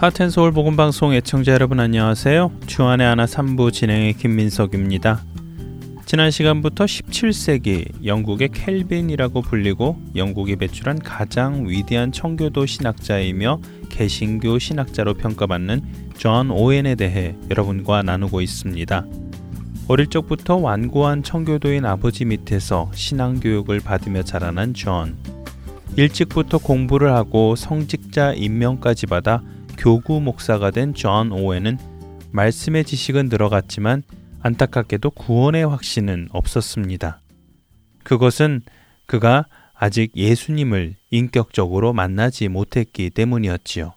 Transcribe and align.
Heart 0.00 0.22
and 0.22 0.35
Soul 0.35 0.52
복음방송 0.52 1.12
애청자 1.12 1.52
여러분 1.52 1.78
안녕하세요. 1.78 2.52
주안의 2.66 3.06
하나 3.06 3.26
3부 3.26 3.70
진행의 3.70 4.14
김민석입니다. 4.14 5.22
지난 6.06 6.30
시간부터 6.30 6.86
17세기 6.86 8.06
영국의 8.06 8.48
칼빈이라고 8.48 9.42
불리고 9.42 10.00
영국이 10.16 10.56
배출한 10.56 10.98
가장 10.98 11.68
위대한 11.68 12.12
청교도 12.12 12.64
신학자이며 12.64 13.60
개신교 13.90 14.58
신학자로 14.58 15.12
평가받는 15.12 15.82
존 16.16 16.50
오웬에 16.50 16.94
대해 16.94 17.36
여러분과 17.50 18.00
나누고 18.00 18.40
있습니다. 18.40 19.04
어릴 19.86 20.06
적부터 20.06 20.56
완고한 20.56 21.22
청교도인 21.22 21.84
아버지 21.84 22.24
밑에서 22.24 22.90
신앙교육을 22.94 23.80
받으며 23.80 24.22
자라난 24.22 24.72
존. 24.72 25.18
일찍부터 25.96 26.56
공부를 26.56 27.12
하고 27.12 27.54
성직자 27.54 28.32
임명까지 28.32 29.04
받아 29.04 29.42
교구 29.80 30.20
목사가 30.20 30.70
된 30.70 30.92
존 30.92 31.32
오웬은 31.32 31.78
말씀의 32.32 32.84
지식은 32.84 33.30
들어갔지만 33.30 34.02
안타깝게도 34.42 35.12
구원의 35.12 35.66
확신은 35.66 36.28
없었습니다. 36.32 37.22
그것은 38.04 38.60
그가 39.06 39.46
아직 39.72 40.14
예수님을 40.14 40.96
인격적으로 41.10 41.94
만나지 41.94 42.48
못했기 42.48 43.08
때문이었지요. 43.08 43.94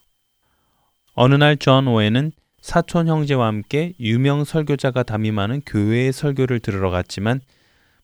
어느 1.15 1.35
날 1.35 1.57
존 1.57 1.87
오웬은 1.87 2.31
사촌 2.61 3.09
형제와 3.09 3.47
함께 3.47 3.91
유명 3.99 4.45
설교자가 4.45 5.03
담임하는 5.03 5.63
교회의 5.65 6.13
설교를 6.13 6.61
들으러 6.61 6.91
갔지만 6.91 7.41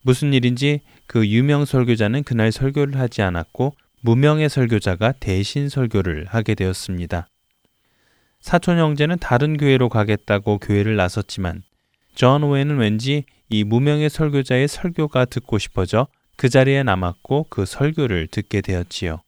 무슨 0.01 0.33
일인지 0.33 0.81
그 1.07 1.25
유명 1.29 1.63
설교자는 1.63 2.23
그날 2.23 2.51
설교를 2.51 2.99
하지 2.99 3.21
않았고 3.21 3.73
무명의 4.01 4.49
설교자가 4.49 5.13
대신 5.13 5.69
설교를 5.69 6.25
하게 6.27 6.55
되었습니다. 6.55 7.29
사촌 8.39 8.77
형제는 8.77 9.19
다른 9.19 9.57
교회로 9.57 9.89
가겠다고 9.89 10.59
교회를 10.59 10.95
나섰지만 10.95 11.63
존 12.15 12.43
오웬은 12.43 12.77
왠지 12.77 13.25
이 13.49 13.63
무명의 13.63 14.09
설교자의 14.09 14.67
설교가 14.67 15.25
듣고 15.25 15.57
싶어져 15.57 16.07
그 16.35 16.49
자리에 16.49 16.83
남았고 16.83 17.47
그 17.49 17.65
설교를 17.65 18.27
듣게 18.27 18.61
되었지요. 18.61 19.21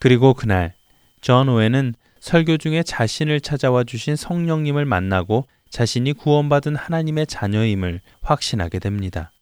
그리고 0.00 0.34
그날 0.34 0.74
존 1.20 1.48
오웬은 1.48 1.94
설교 2.20 2.58
중에 2.58 2.82
자신을 2.82 3.40
찾아와 3.40 3.82
주신 3.84 4.14
성령님을 4.14 4.84
만나고 4.84 5.46
자신이 5.70 6.12
구원받은 6.12 6.76
하나님의 6.76 7.26
자녀임을 7.26 8.00
확신하게 8.20 8.78
됩니다. 8.78 9.32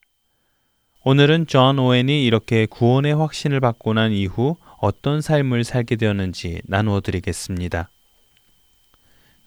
오늘은 1.05 1.47
존 1.47 1.79
오웬이 1.79 2.25
이렇게 2.25 2.67
구원의 2.67 3.15
확신을 3.15 3.61
받고 3.61 3.95
난 3.95 4.13
이후 4.13 4.57
어떤 4.79 5.21
삶을 5.21 5.65
살게 5.65 5.97
되었는지 5.97 6.63
나누어 6.65 7.01
드리겠습니다. 7.01 7.91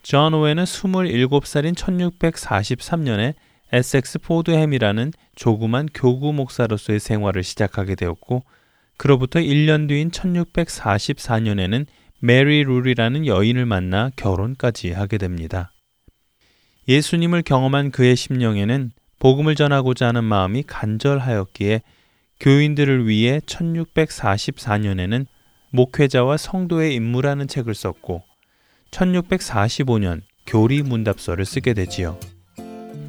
존 0.03 0.33
오웬은 0.33 0.65
27살인 0.65 1.75
1643년에 1.75 3.35
에섹스 3.71 4.19
포드햄이라는 4.19 5.13
조그만 5.35 5.87
교구 5.93 6.33
목사로서의 6.33 6.99
생활을 6.99 7.41
시작하게 7.41 7.95
되었고 7.95 8.43
그로부터 8.97 9.39
1년 9.39 9.87
뒤인 9.87 10.11
1644년에는 10.11 11.85
메리 12.19 12.65
룰이라는 12.65 13.25
여인을 13.25 13.65
만나 13.65 14.11
결혼까지 14.17 14.91
하게 14.91 15.17
됩니다. 15.17 15.71
예수님을 16.89 17.41
경험한 17.41 17.91
그의 17.91 18.17
심령에는 18.17 18.91
복음을 19.19 19.55
전하고자 19.55 20.07
하는 20.07 20.25
마음이 20.25 20.63
간절하였기에 20.63 21.81
교인들을 22.41 23.07
위해 23.07 23.39
1644년에는 23.45 25.27
목회자와 25.71 26.35
성도의 26.35 26.93
임무라는 26.93 27.47
책을 27.47 27.73
썼고 27.73 28.32
1645년 28.93 30.21
교리 30.45 30.83
문답서를 30.83 31.45
쓰게 31.45 31.73
되지요. 31.73 32.17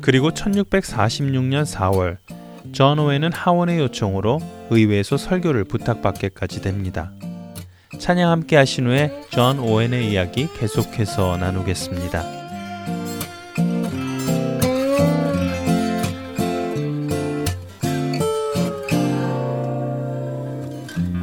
그리고 0.00 0.30
1646년 0.30 1.64
4월 1.64 2.16
존 2.72 2.98
오웬은 2.98 3.32
하원의 3.32 3.78
요청으로 3.78 4.40
의회에서 4.70 5.16
설교를 5.16 5.64
부탁받게까지 5.64 6.62
됩니다. 6.62 7.12
찬양 7.98 8.30
함께 8.30 8.56
하신 8.56 8.86
후에 8.86 9.22
존 9.30 9.58
오웬의 9.58 10.10
이야기 10.10 10.48
계속해서 10.58 11.36
나누겠습니다. 11.36 12.24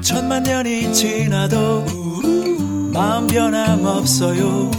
천만 0.02 0.44
년이 0.44 0.94
지나도 0.94 2.00
마음 3.01 3.25
변함없어요. 3.25 4.69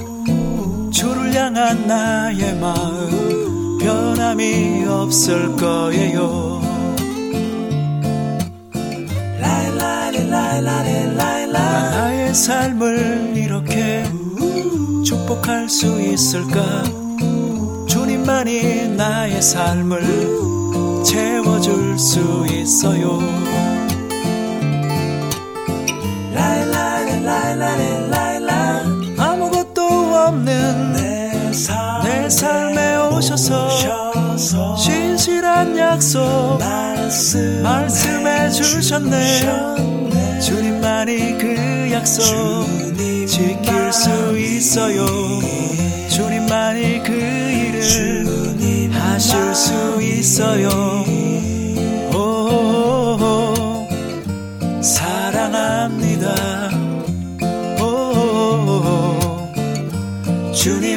주를 0.92 1.34
향한 1.34 1.88
나의 1.88 2.54
마음 2.54 3.78
변함이 3.78 4.84
없을 4.86 5.56
거예요. 5.56 6.62
나의 11.52 12.32
삶을 12.32 13.32
이렇게 13.34 14.04
축복할 15.04 15.68
수 15.68 16.00
있을까? 16.00 16.84
주님만이 17.88 18.90
나의 18.96 19.42
삶을 19.42 21.02
채워줄 21.04 21.98
수 21.98 22.46
있어요 22.48 23.18
없는 30.26 30.92
내, 30.92 31.52
삶, 31.52 32.02
내 32.04 32.28
삶에 32.28 32.96
오셔서 32.96 33.68
신실한 34.76 35.76
약속 35.78 36.58
말씀, 36.58 37.62
말씀해 37.62 38.50
주셨네. 38.50 40.40
주님만이 40.40 41.38
그 41.38 41.90
약속 41.92 42.24
지킬 43.26 43.92
수 43.92 44.38
있어요. 44.38 45.06
주님만이 46.08 47.02
그 47.02 47.12
일을 47.12 48.92
하실 48.92 49.54
수 49.54 50.02
있어요 50.02 50.68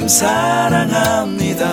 사랑합니다. 0.07 1.65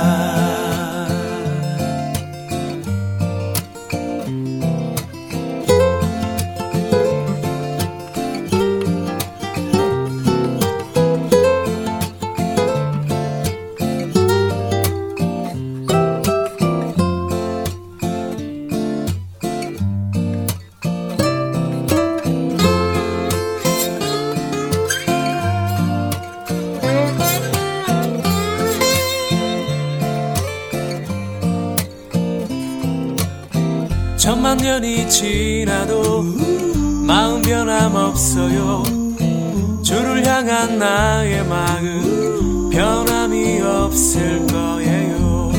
년이 34.83 35.09
지나도 35.09 36.25
마음 37.07 37.41
변함 37.41 37.95
없어요. 37.95 38.83
주를 39.85 40.27
향한 40.27 40.77
나의 40.77 41.47
마음 41.47 42.69
변함이 42.71 43.61
없을 43.61 44.45
거예요. 44.49 45.53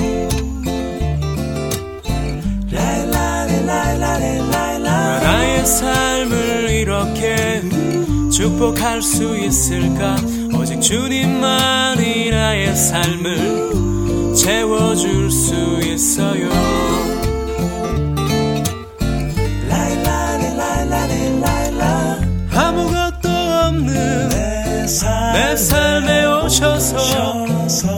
나의 5.22 5.66
삶을 5.66 6.70
이렇게 6.70 7.62
축복할 8.30 9.02
수 9.02 9.38
있을까? 9.38 10.18
오직 10.54 10.81
주님만이 10.81 12.30
나의 12.30 12.75
삶을 12.75 14.36
채워줄 14.36 15.31
수 15.31 15.54
있어요 15.81 17.12
내 24.86 25.56
삶에 25.56 26.26
오셔서 26.26 27.48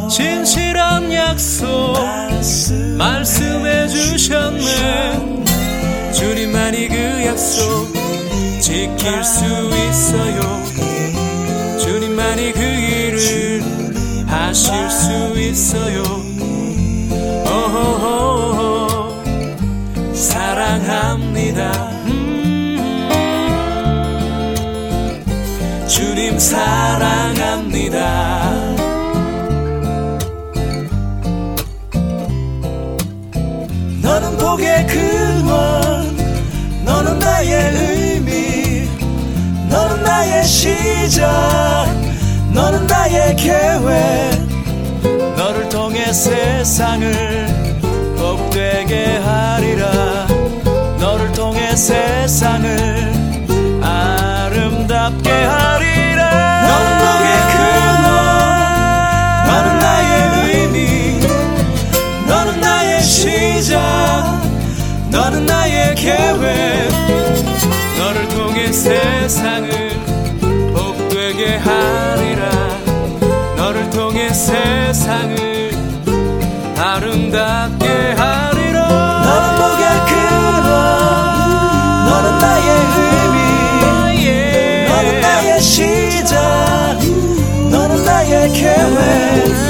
진실한 0.08 1.12
약속 1.12 1.96
말씀해 2.96 3.88
주셨네. 3.88 5.44
주님만이 6.14 6.88
그 6.88 7.26
약속 7.26 7.92
지킬 8.62 9.24
수 9.24 9.44
있어요. 9.46 10.64
주님만이 11.80 12.52
그 12.52 12.62
일을 12.62 13.66
있어요. 15.38 16.04
오호호. 17.48 19.24
사랑합니다 20.14 21.94
사랑합니다. 26.40 28.00
너는 34.02 34.38
복의 34.38 34.88
근원 34.88 36.16
너는 36.86 37.20
나의 37.20 37.74
의미 37.74 38.88
너는 39.70 40.04
나의 40.04 40.44
시작 40.46 41.26
너는 42.54 42.88
나의 42.88 43.36
계획. 43.36 44.46
너를 45.36 45.68
통해 45.70 46.12
세상을 46.14 47.12
복되게 48.18 49.18
하리라. 49.18 50.28
너를 51.00 51.32
통해 51.34 51.76
세상을 51.76 53.14
아름답게 53.82 55.30
하리 55.30 55.94
계획 66.40 66.90
너를 67.98 68.28
통해 68.28 68.72
세상을 68.72 69.70
복되게 70.74 71.58
하리라? 71.58 72.50
너를 73.56 73.90
통해 73.90 74.30
세상을 74.34 75.72
아름답게 76.78 77.88
하리라. 78.18 78.88
너는 79.26 79.56
복의 79.58 79.86
근원 80.08 80.66
너는 82.06 82.38
나의 82.40 82.70
의미. 82.98 84.28
너는 84.90 85.22
나의 85.22 85.62
시작 85.62 86.36
너는 87.72 88.04
나의 88.04 88.52
계획 88.52 89.64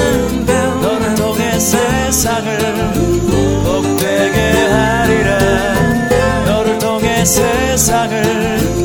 세상을 7.26 8.85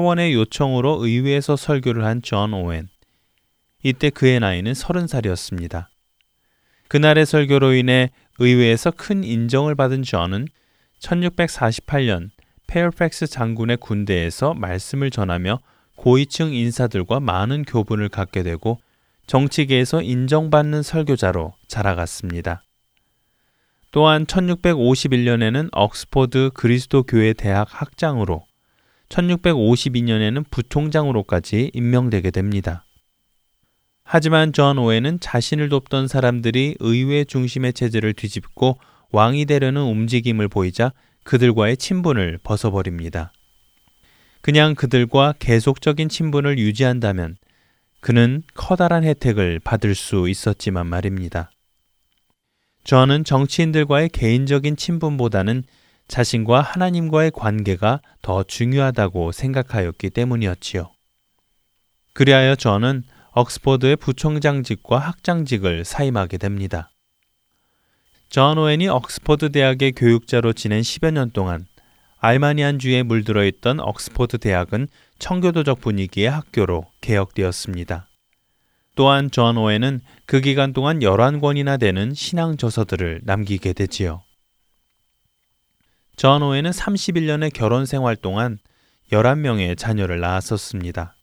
하원의 0.00 0.32
요청으로 0.34 1.04
의회에서 1.04 1.56
설교를 1.56 2.04
한 2.04 2.22
존 2.22 2.54
오웬. 2.54 2.88
이때 3.82 4.08
그의 4.10 4.40
나이는 4.40 4.72
서른 4.74 5.06
살이었습니다. 5.06 5.90
그날의 6.88 7.26
설교로 7.26 7.74
인해 7.74 8.10
의회에서 8.38 8.92
큰 8.92 9.24
인정을 9.24 9.74
받은 9.74 10.02
존은 10.02 10.48
1648년 11.00 12.30
페어팩스 12.66 13.26
장군의 13.26 13.76
군대에서 13.78 14.54
말씀을 14.54 15.10
전하며 15.10 15.60
고위층 15.96 16.54
인사들과 16.54 17.20
많은 17.20 17.64
교분을 17.64 18.08
갖게 18.08 18.42
되고 18.42 18.80
정치계에서 19.26 20.02
인정받는 20.02 20.82
설교자로 20.82 21.54
자라갔습니다. 21.68 22.62
또한 23.92 24.24
1651년에는 24.24 25.68
옥스퍼드 25.76 26.52
그리스도 26.54 27.02
교회 27.02 27.32
대학 27.32 27.68
학장으로 27.70 28.44
1652년에는 29.10 30.44
부총장으로까지 30.50 31.70
임명되게 31.74 32.30
됩니다. 32.30 32.84
하지만 34.02 34.52
존 34.52 34.78
오웬은 34.78 35.20
자신을 35.20 35.68
돕던 35.68 36.08
사람들이 36.08 36.76
의회 36.80 37.24
중심의 37.24 37.74
체제를 37.74 38.14
뒤집고 38.14 38.78
왕이 39.12 39.46
되려는 39.46 39.82
움직임을 39.82 40.48
보이자 40.48 40.92
그들과의 41.24 41.76
친분을 41.76 42.38
벗어버립니다. 42.42 43.32
그냥 44.40 44.74
그들과 44.74 45.34
계속적인 45.38 46.08
친분을 46.08 46.58
유지한다면 46.58 47.36
그는 48.00 48.42
커다란 48.54 49.04
혜택을 49.04 49.60
받을 49.60 49.94
수 49.94 50.28
있었지만 50.28 50.86
말입니다. 50.86 51.50
존은 52.84 53.24
정치인들과의 53.24 54.08
개인적인 54.08 54.76
친분보다는 54.76 55.64
자신과 56.10 56.60
하나님과의 56.60 57.30
관계가 57.30 58.00
더 58.20 58.42
중요하다고 58.42 59.30
생각하였기 59.30 60.10
때문이었지요. 60.10 60.90
그리하여 62.14 62.56
존은 62.56 63.04
옥스퍼드의 63.36 63.94
부총장직과 63.94 64.98
학장직을 64.98 65.84
사임하게 65.84 66.38
됩니다. 66.38 66.90
존 68.28 68.58
오웬이 68.58 68.88
옥스퍼드 68.88 69.52
대학의 69.52 69.92
교육자로 69.92 70.52
지낸 70.52 70.80
10여 70.80 71.12
년 71.12 71.30
동안 71.30 71.66
알미니안주의에 72.18 73.04
물들어 73.04 73.44
있던 73.44 73.78
옥스퍼드 73.78 74.38
대학은 74.38 74.88
청교도적 75.20 75.80
분위기의 75.80 76.28
학교로 76.28 76.86
개혁되었습니다. 77.02 78.08
또한 78.96 79.30
존 79.30 79.56
오웬은 79.56 80.00
그 80.26 80.40
기간 80.40 80.72
동안 80.72 80.98
11권이나 80.98 81.78
되는 81.78 82.12
신앙 82.14 82.56
저서들을 82.56 83.20
남기게 83.22 83.74
되지요. 83.74 84.24
존 86.20 86.42
오웬은 86.42 86.72
31년의 86.72 87.50
결혼 87.50 87.86
생활 87.86 88.14
동안 88.14 88.58
11명의 89.10 89.74
자녀를 89.78 90.20
낳았었습니다. 90.20 91.16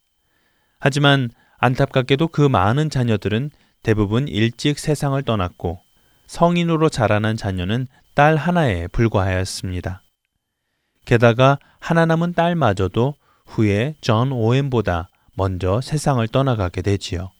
하지만 0.80 1.30
안타깝게도 1.58 2.26
그 2.26 2.40
많은 2.40 2.90
자녀들은 2.90 3.52
대부분 3.84 4.26
일찍 4.26 4.80
세상을 4.80 5.22
떠났고 5.22 5.78
성인으로 6.26 6.88
자라난 6.88 7.36
자녀는 7.36 7.86
딸 8.16 8.34
하나에 8.34 8.88
불과하였습니다. 8.88 10.02
게다가 11.04 11.60
하나 11.78 12.04
남은 12.04 12.32
딸마저도 12.32 13.14
후에 13.46 13.94
존 14.00 14.32
오웬보다 14.32 15.10
먼저 15.36 15.80
세상을 15.80 16.26
떠나가게 16.26 16.82
되지요. 16.82 17.30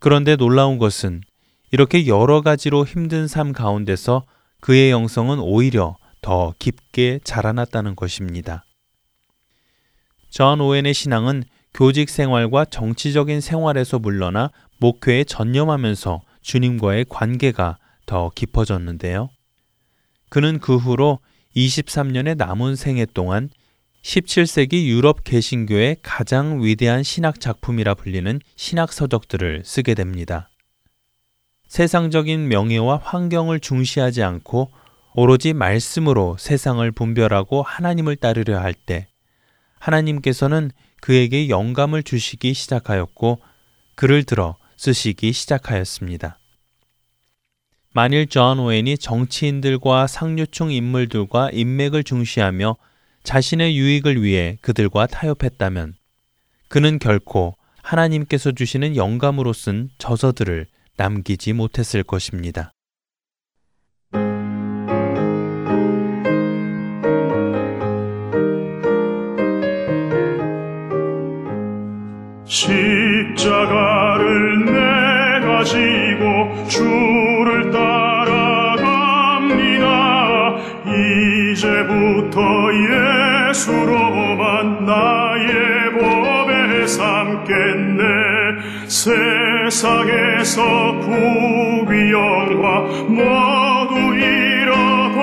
그런데 0.00 0.36
놀라운 0.36 0.76
것은 0.76 1.22
이렇게 1.70 2.06
여러 2.06 2.42
가지로 2.42 2.84
힘든 2.84 3.26
삶 3.26 3.52
가운데서 3.52 4.26
그의 4.64 4.90
영성은 4.90 5.40
오히려 5.40 5.98
더 6.22 6.54
깊게 6.58 7.20
자라났다는 7.22 7.94
것입니다. 7.96 8.64
존 10.30 10.58
오웬의 10.58 10.94
신앙은 10.94 11.44
교직 11.74 12.08
생활과 12.08 12.64
정치적인 12.64 13.42
생활에서 13.42 13.98
물러나 13.98 14.50
목회에 14.78 15.24
전념하면서 15.24 16.22
주님과의 16.40 17.04
관계가 17.10 17.76
더 18.06 18.30
깊어졌는데요. 18.34 19.28
그는 20.30 20.58
그 20.60 20.78
후로 20.78 21.18
23년의 21.54 22.38
남은 22.38 22.76
생애 22.76 23.04
동안 23.04 23.50
17세기 24.02 24.86
유럽 24.86 25.24
개신교의 25.24 25.98
가장 26.00 26.64
위대한 26.64 27.02
신학 27.02 27.38
작품이라 27.38 27.96
불리는 27.96 28.40
신학 28.56 28.94
서적들을 28.94 29.60
쓰게 29.66 29.92
됩니다. 29.92 30.48
세상적인 31.74 32.46
명예와 32.46 33.00
환경을 33.02 33.58
중시하지 33.58 34.22
않고 34.22 34.70
오로지 35.12 35.52
말씀으로 35.52 36.36
세상을 36.38 36.88
분별하고 36.92 37.64
하나님을 37.64 38.14
따르려 38.14 38.60
할 38.60 38.74
때 38.74 39.08
하나님께서는 39.80 40.70
그에게 41.00 41.48
영감을 41.48 42.04
주시기 42.04 42.54
시작하였고 42.54 43.40
글을 43.96 44.22
들어 44.22 44.56
쓰시기 44.76 45.32
시작하였습니다. 45.32 46.38
만일 47.92 48.28
존 48.28 48.60
오웬이 48.60 48.96
정치인들과 48.98 50.06
상류층 50.06 50.70
인물들과 50.70 51.50
인맥을 51.52 52.04
중시하며 52.04 52.76
자신의 53.24 53.76
유익을 53.76 54.22
위해 54.22 54.58
그들과 54.60 55.08
타협했다면 55.08 55.94
그는 56.68 57.00
결코 57.00 57.56
하나님께서 57.82 58.52
주시는 58.52 58.94
영감으로 58.94 59.52
쓴 59.52 59.90
저서들을 59.98 60.68
남기지 60.96 61.52
못했을 61.52 62.02
것입니다. 62.02 62.72
십자가를 73.24 74.64
내 74.66 75.14
가 75.44 75.62
지고 75.62 76.66
주를 76.68 77.70
따라갑니다. 77.70 78.64
이제부터 81.52 82.40
예수로만 83.50 84.84
나의 84.84 85.92
법에 85.92 86.86
삼겠네. 86.86 88.23
세상에서 88.94 90.62
부귀영화 91.00 92.80
모두 93.08 94.14
잃어버려도 94.14 95.18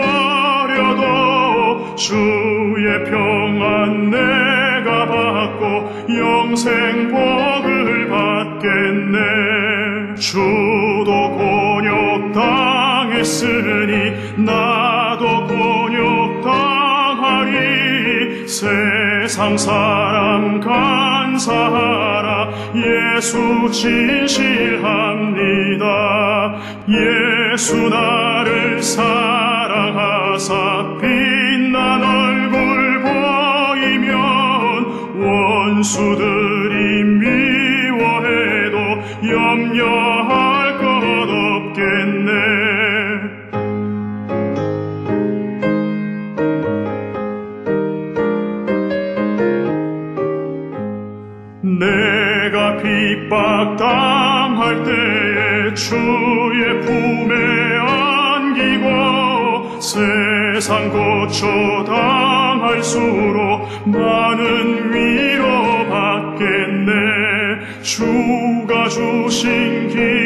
주의 1.96 3.06
평안 3.06 4.10
내가 4.10 5.06
받고 5.08 5.90
영생 6.10 7.08
복을 7.08 8.10
받겠네. 8.10 10.16
주도 10.20 11.32
곤욕 11.38 12.34
당했으니 12.34 14.34
나도 14.36 15.48
곤욕 15.48 16.42
당하리. 16.44 18.46
세상 18.46 19.58
사람 19.58 20.60
감사하라 20.60 22.31
예수 22.76 23.70
진실합니다. 23.72 24.82
예수 26.88 27.90
나를 27.90 28.82
사랑하사 28.82 30.54
빛난 31.02 32.02
얼굴 32.02 33.02
보이면 33.02 34.16
원수들이 35.16 37.04
미워해도 37.04 38.78
염려 39.30 40.21
핍박당할 53.32 54.84
때에 54.84 55.74
주의 55.74 56.82
품에 56.82 57.34
안기고 57.80 59.80
세상 59.80 60.90
고초당할수록 60.90 63.90
많은 63.90 64.94
위로 64.94 65.88
받겠네. 65.88 66.92
주가 67.82 68.90
주신 68.90 69.88
기 69.88 70.21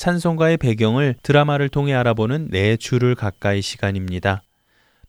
찬송가의 0.00 0.56
배경을 0.56 1.14
드라마를 1.22 1.68
통해 1.68 1.92
알아보는 1.92 2.48
내 2.50 2.78
주를 2.78 3.14
가까이 3.14 3.60
시간입니다. 3.60 4.40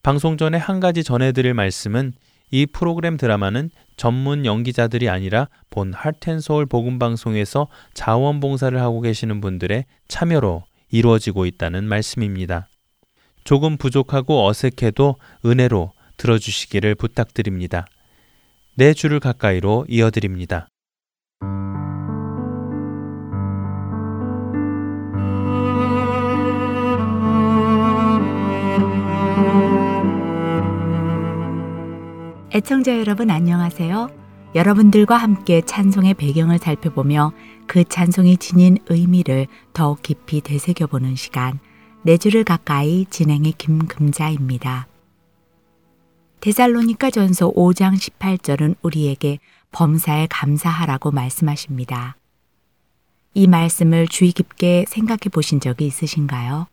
방송 0.04 0.36
전에 0.36 0.58
한 0.58 0.82
가지 0.82 1.02
전해드릴 1.02 1.54
말씀은 1.54 2.12
이 2.52 2.66
프로그램 2.66 3.16
드라마는 3.16 3.70
전문 3.96 4.46
연기자들이 4.46 5.08
아니라 5.08 5.48
본 5.70 5.94
하트앤서울 5.94 6.66
복음방송에서 6.66 7.70
자원봉사를 7.94 8.78
하고 8.82 9.00
계시는 9.00 9.40
분들의 9.40 9.86
참여로 10.10 10.66
이루어지고 10.90 11.46
있다는 11.46 11.86
말씀입니다. 11.86 12.68
조금 13.46 13.78
부족하고 13.78 14.46
어색해도 14.46 15.16
은혜로 15.46 15.94
들어주시기를 16.18 16.96
부탁드립니다. 16.96 17.88
내 18.76 18.94
주를 18.94 19.22
가까이로 19.22 19.86
이어드립니다. 19.88 20.68
애청자 32.54 33.00
여러분 33.00 33.30
안녕하세요. 33.30 34.10
여러분들과 34.56 35.16
함께 35.16 35.62
찬송의 35.62 36.16
배경을 36.16 36.58
살펴보며 36.58 37.32
그 37.66 37.86
찬송이 37.86 38.36
지닌 38.36 38.78
의미를 38.90 39.48
더욱 39.72 40.02
깊이 40.04 40.42
되새겨보는 40.42 41.16
시간, 41.16 41.60
내 42.02 42.18
주를 42.18 42.44
가까이 42.44 43.06
진행의 43.10 43.54
김금자입니다. 43.54 44.90
데살로니가 46.42 47.10
전서 47.12 47.50
5장 47.52 47.96
18절은 47.96 48.76
우리에게 48.82 49.40
범사에 49.72 50.28
감사하라고 50.30 51.12
말씀하십니다. 51.12 52.18
이 53.34 53.48
말씀을 53.48 54.10
주의 54.10 54.34
깊게 54.34 54.88
생각해 54.90 55.30
보신 55.32 55.62
적이 55.62 55.86
있으신가요? 55.86 56.68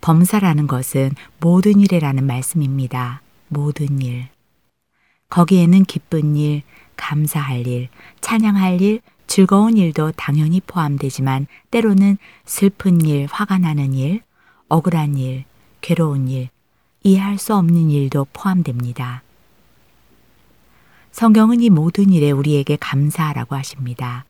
범사라는 0.00 0.66
것은 0.66 1.12
모든 1.38 1.78
일이라는 1.78 2.26
말씀입니다. 2.26 3.22
모든 3.48 4.02
일. 4.02 4.35
거기에는 5.28 5.84
기쁜 5.84 6.36
일, 6.36 6.62
감사할 6.96 7.66
일, 7.66 7.88
찬양할 8.20 8.80
일, 8.80 9.00
즐거운 9.26 9.76
일도 9.76 10.12
당연히 10.12 10.60
포함되지만 10.60 11.46
때로는 11.70 12.16
슬픈 12.44 13.00
일, 13.00 13.26
화가 13.30 13.58
나는 13.58 13.92
일, 13.94 14.22
억울한 14.68 15.16
일, 15.16 15.44
괴로운 15.80 16.28
일, 16.28 16.48
이해할 17.02 17.38
수 17.38 17.54
없는 17.54 17.90
일도 17.90 18.28
포함됩니다. 18.32 19.22
성경은 21.12 21.62
이 21.62 21.70
모든 21.70 22.10
일에 22.10 22.30
우리에게 22.30 22.76
감사하라고 22.78 23.56
하십니다. 23.56 24.26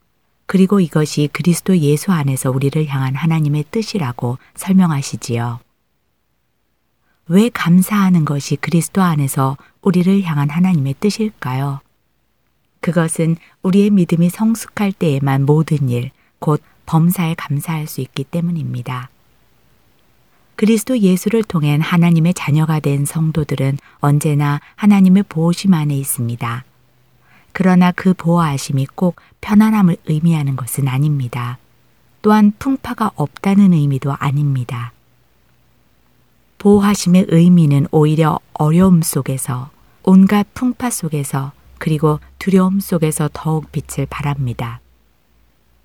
그리고 0.47 0.79
이것이 0.79 1.29
그리스도 1.33 1.76
예수 1.79 2.12
안에서 2.12 2.50
우리를 2.50 2.87
향한 2.87 3.15
하나님의 3.15 3.65
뜻이라고 3.71 4.38
설명하시지요. 4.55 5.65
왜 7.28 7.49
감사하는 7.49 8.25
것이 8.25 8.54
그리스도 8.56 9.02
안에서 9.02 9.56
우리를 9.83 10.23
향한 10.23 10.49
하나님의 10.49 10.95
뜻일까요? 11.00 11.80
그것은 12.80 13.37
우리의 13.62 13.90
믿음이 13.90 14.30
성숙할 14.30 14.92
때에만 14.92 15.45
모든 15.45 15.88
일, 15.88 16.12
곧 16.38 16.62
범사에 16.87 17.35
감사할 17.35 17.88
수 17.88 18.00
있기 18.00 18.23
때문입니다. 18.25 19.11
그리스도 20.54 20.99
예수를 20.99 21.42
통해 21.42 21.76
하나님의 21.80 22.33
자녀가 22.35 22.78
된 22.78 23.04
성도들은 23.04 23.78
언제나 23.99 24.61
하나님의 24.76 25.25
보호심 25.28 25.75
안에 25.75 25.97
있습니다. 25.97 26.64
그러나 27.52 27.90
그 27.90 28.14
보호하심이 28.14 28.87
꼭 28.95 29.16
편안함을 29.40 29.97
의미하는 30.06 30.54
것은 30.54 30.87
아닙니다. 30.87 31.59
또한 32.23 32.52
풍파가 32.59 33.11
없다는 33.16 33.73
의미도 33.73 34.14
아닙니다. 34.14 34.92
보호하심의 36.59 37.27
의미는 37.29 37.87
오히려 37.91 38.39
어려움 38.55 39.03
속에서 39.03 39.71
온갖 40.03 40.47
풍파 40.55 40.91
속에서 40.91 41.53
그리고 41.79 42.21
두려움 42.39 42.81
속에서 42.81 43.29
더욱 43.33 43.71
빛을 43.73 44.07
발합니다. 44.09 44.81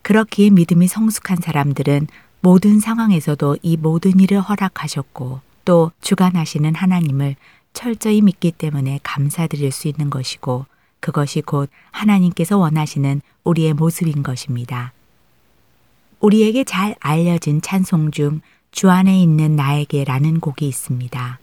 그렇기에 0.02 0.50
믿음이 0.50 0.88
성숙한 0.88 1.38
사람들은 1.42 2.08
모든 2.40 2.80
상황에서도 2.80 3.58
이 3.62 3.78
모든 3.78 4.20
일을 4.20 4.40
허락하셨고 4.42 5.42
또 5.66 5.92
주관하시는 6.02 6.74
하나님을 6.74 7.36
철저히 7.74 8.22
믿기 8.22 8.52
때문에 8.52 9.00
감사드릴 9.04 9.72
수 9.72 9.88
있는 9.88 10.10
것이고 10.10 10.66
그것이 11.00 11.42
곧 11.42 11.70
하나님께서 11.92 12.58
원하시는 12.58 13.22
우리의 13.44 13.74
모습인 13.74 14.24
것입니다. 14.24 14.94
우리에게 16.20 16.64
잘 16.64 16.96
알려진 17.00 17.62
찬송 17.62 18.12
중 18.12 18.42
주 18.72 18.90
안에 18.90 19.22
있는 19.22 19.56
나에게라는 19.56 20.40
곡이 20.40 20.68
있습니다. 20.68 21.40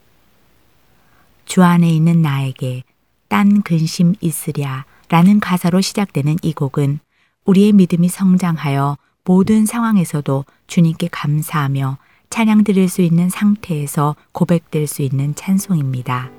주 1.44 1.62
안에 1.62 1.88
있는 1.90 2.22
나에게 2.22 2.82
딴 3.28 3.62
근심 3.62 4.14
있으랴 4.20 4.86
라는 5.10 5.38
가사로 5.38 5.80
시작되는 5.80 6.36
이 6.42 6.52
곡은 6.52 7.00
우리의 7.44 7.72
믿음이 7.72 8.08
성장하여 8.08 8.96
모든 9.24 9.66
상황에서도 9.66 10.44
주님께 10.66 11.08
감사하며 11.10 11.98
찬양 12.30 12.64
드릴 12.64 12.88
수 12.88 13.02
있는 13.02 13.28
상태에서 13.28 14.16
고백될 14.32 14.86
수 14.86 15.02
있는 15.02 15.34
찬송입니다. 15.34 16.30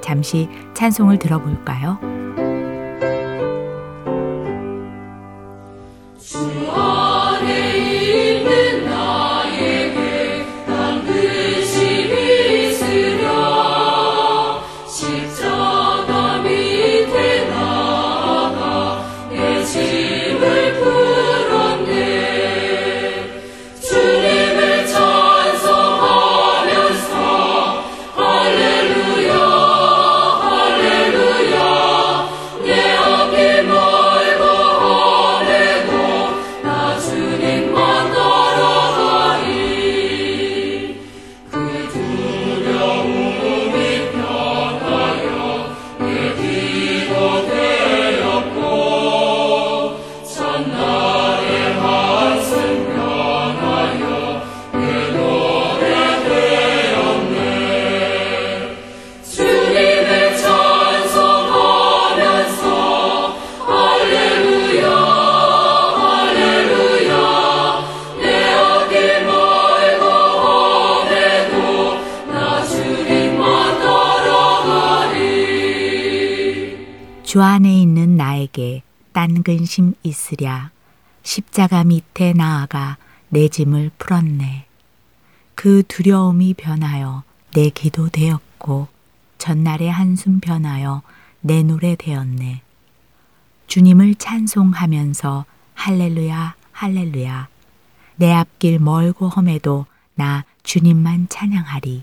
잠시 0.00 0.48
찬송을 0.74 1.18
들어볼까요? 1.18 1.98
주 6.18 6.38
딴 79.48 79.56
근심 79.56 79.94
있으랴 80.02 80.70
십자가 81.22 81.82
밑에 81.82 82.34
나아가 82.34 82.98
내 83.30 83.48
짐을 83.48 83.92
풀었네. 83.96 84.66
그 85.54 85.82
두려움이 85.88 86.52
변하여 86.52 87.22
내 87.54 87.70
기도 87.70 88.10
되었고 88.10 88.88
전날의 89.38 89.90
한숨 89.90 90.40
변하여 90.40 91.00
내 91.40 91.62
노래 91.62 91.96
되었네. 91.96 92.60
주님을 93.68 94.16
찬송하면서 94.16 95.46
할렐루야 95.72 96.54
할렐루야 96.72 97.48
내 98.16 98.30
앞길 98.34 98.78
멀고 98.78 99.30
험해도 99.30 99.86
나 100.14 100.44
주님만 100.62 101.28
찬양하리. 101.30 102.02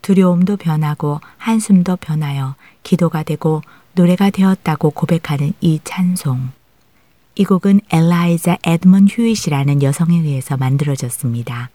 두려움도 0.00 0.56
변하고 0.56 1.20
한숨도 1.36 1.96
변하여 1.96 2.54
기도가 2.82 3.24
되고 3.24 3.60
노래가 4.00 4.30
되었다고 4.30 4.92
고백하는 4.92 5.52
이 5.60 5.78
찬송. 5.84 6.48
이 7.34 7.44
곡은 7.44 7.82
엘라이자 7.90 8.56
에드먼 8.64 9.08
휴잇이라는 9.10 9.82
여성에 9.82 10.16
의해서 10.20 10.56
만들어졌습니다. 10.56 11.68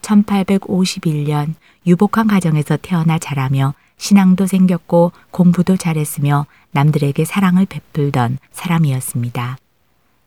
1851년 0.00 1.54
유복한 1.88 2.28
가정에서 2.28 2.76
태어나 2.76 3.18
자라며 3.18 3.74
신앙도 3.96 4.46
생겼고 4.46 5.10
공부도 5.32 5.76
잘했으며 5.76 6.46
남들에게 6.70 7.24
사랑을 7.24 7.66
베풀던 7.66 8.38
사람이었습니다. 8.52 9.58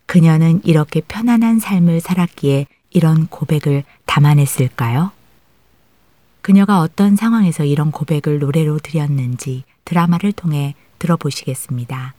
그녀는 0.08 0.60
이렇게 0.66 1.00
편안한 1.00 1.60
삶을 1.60 2.02
살았기에 2.02 2.66
이런 2.90 3.28
고백을 3.28 3.86
담아냈을까요? 4.06 5.12
그녀가 6.42 6.82
어떤 6.82 7.16
상황에서 7.16 7.64
이런 7.64 7.92
고백을 7.92 8.40
노래로 8.40 8.80
드렸는지 8.80 9.64
드라마를 9.86 10.34
통해 10.34 10.76
들어보시겠습니다. 11.00 12.16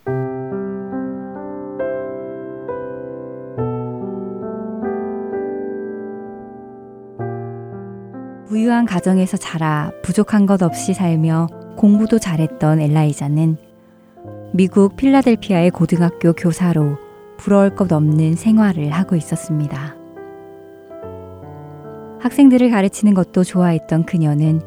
부유한 8.49 8.87
가정에서 8.87 9.37
자라 9.37 9.93
부족한 10.03 10.47
것 10.47 10.63
없이 10.63 10.95
살며 10.95 11.49
공부도 11.77 12.19
잘했던 12.19 12.81
엘라이자는 12.81 13.57
미국 14.53 14.97
필라델피아의 14.97 15.71
고등학교 15.71 16.33
교사로 16.33 16.97
부러울 17.37 17.75
것 17.75 17.93
없는 17.93 18.35
생활을 18.35 18.91
하고 18.91 19.17
있었습니다. 19.17 19.95
학생들을 22.21 22.71
가르치는 22.71 23.15
것도 23.15 23.45
좋아했던 23.45 24.07
그녀는 24.07 24.61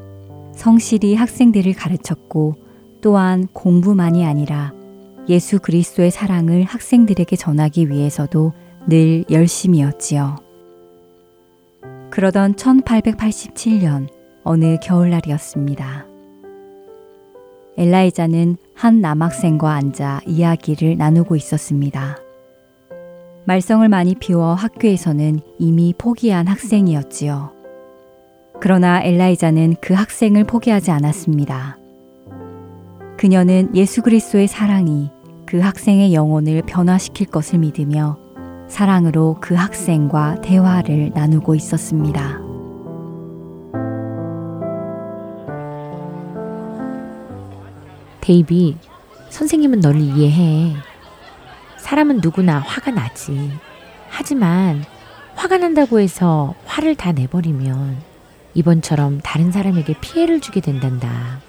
성실히 0.53 1.15
학생들을 1.15 1.73
가르쳤고 1.73 2.55
또한 3.01 3.47
공부만이 3.53 4.25
아니라 4.25 4.73
예수 5.27 5.59
그리스도의 5.59 6.11
사랑을 6.11 6.63
학생들에게 6.63 7.35
전하기 7.35 7.89
위해서도 7.89 8.53
늘 8.87 9.25
열심이었지요. 9.29 10.37
그러던 12.09 12.55
1887년 12.55 14.07
어느 14.43 14.77
겨울날이었습니다. 14.81 16.05
엘라이자는 17.77 18.57
한 18.73 19.01
남학생과 19.01 19.71
앉아 19.71 20.21
이야기를 20.27 20.97
나누고 20.97 21.35
있었습니다. 21.35 22.17
말썽을 23.45 23.89
많이 23.89 24.15
피워 24.15 24.53
학교에서는 24.53 25.39
이미 25.57 25.93
포기한 25.97 26.47
학생이었지요. 26.47 27.51
그러나 28.59 29.01
엘라이자는 29.01 29.75
그 29.81 29.93
학생을 29.93 30.43
포기하지 30.43 30.91
않았습니다. 30.91 31.80
그녀는 33.21 33.75
예수 33.75 34.01
그리스도의 34.01 34.47
사랑이 34.47 35.11
그 35.45 35.59
학생의 35.59 36.11
영혼을 36.11 36.63
변화시킬 36.63 37.27
것을 37.27 37.59
믿으며 37.59 38.17
사랑으로 38.67 39.37
그 39.39 39.53
학생과 39.53 40.41
대화를 40.41 41.11
나누고 41.13 41.53
있었습니다. 41.53 42.39
데이비, 48.21 48.75
선생님은 49.29 49.81
너를 49.81 50.01
이해해. 50.01 50.73
사람은 51.77 52.21
누구나 52.23 52.57
화가 52.57 52.89
나지. 52.89 53.51
하지만 54.09 54.83
화가 55.35 55.59
난다고 55.59 55.99
해서 55.99 56.55
화를 56.65 56.95
다 56.95 57.11
내버리면 57.11 58.01
이번처럼 58.55 59.19
다른 59.21 59.51
사람에게 59.51 59.93
피해를 60.01 60.39
주게 60.41 60.59
된단다. 60.59 61.39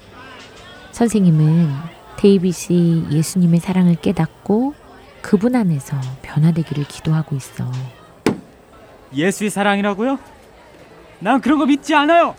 선생님은 0.92 1.70
데이빗이 2.16 3.06
예수님의 3.10 3.60
사랑을 3.60 3.96
깨닫고 3.96 4.74
그분 5.20 5.56
안에서 5.56 5.96
변화되기를 6.22 6.84
기도하고 6.84 7.36
있어. 7.36 7.70
예수의 9.14 9.50
사랑이라고요? 9.50 10.18
난 11.20 11.40
그런 11.40 11.58
거 11.58 11.66
믿지 11.66 11.94
않아요. 11.94 12.34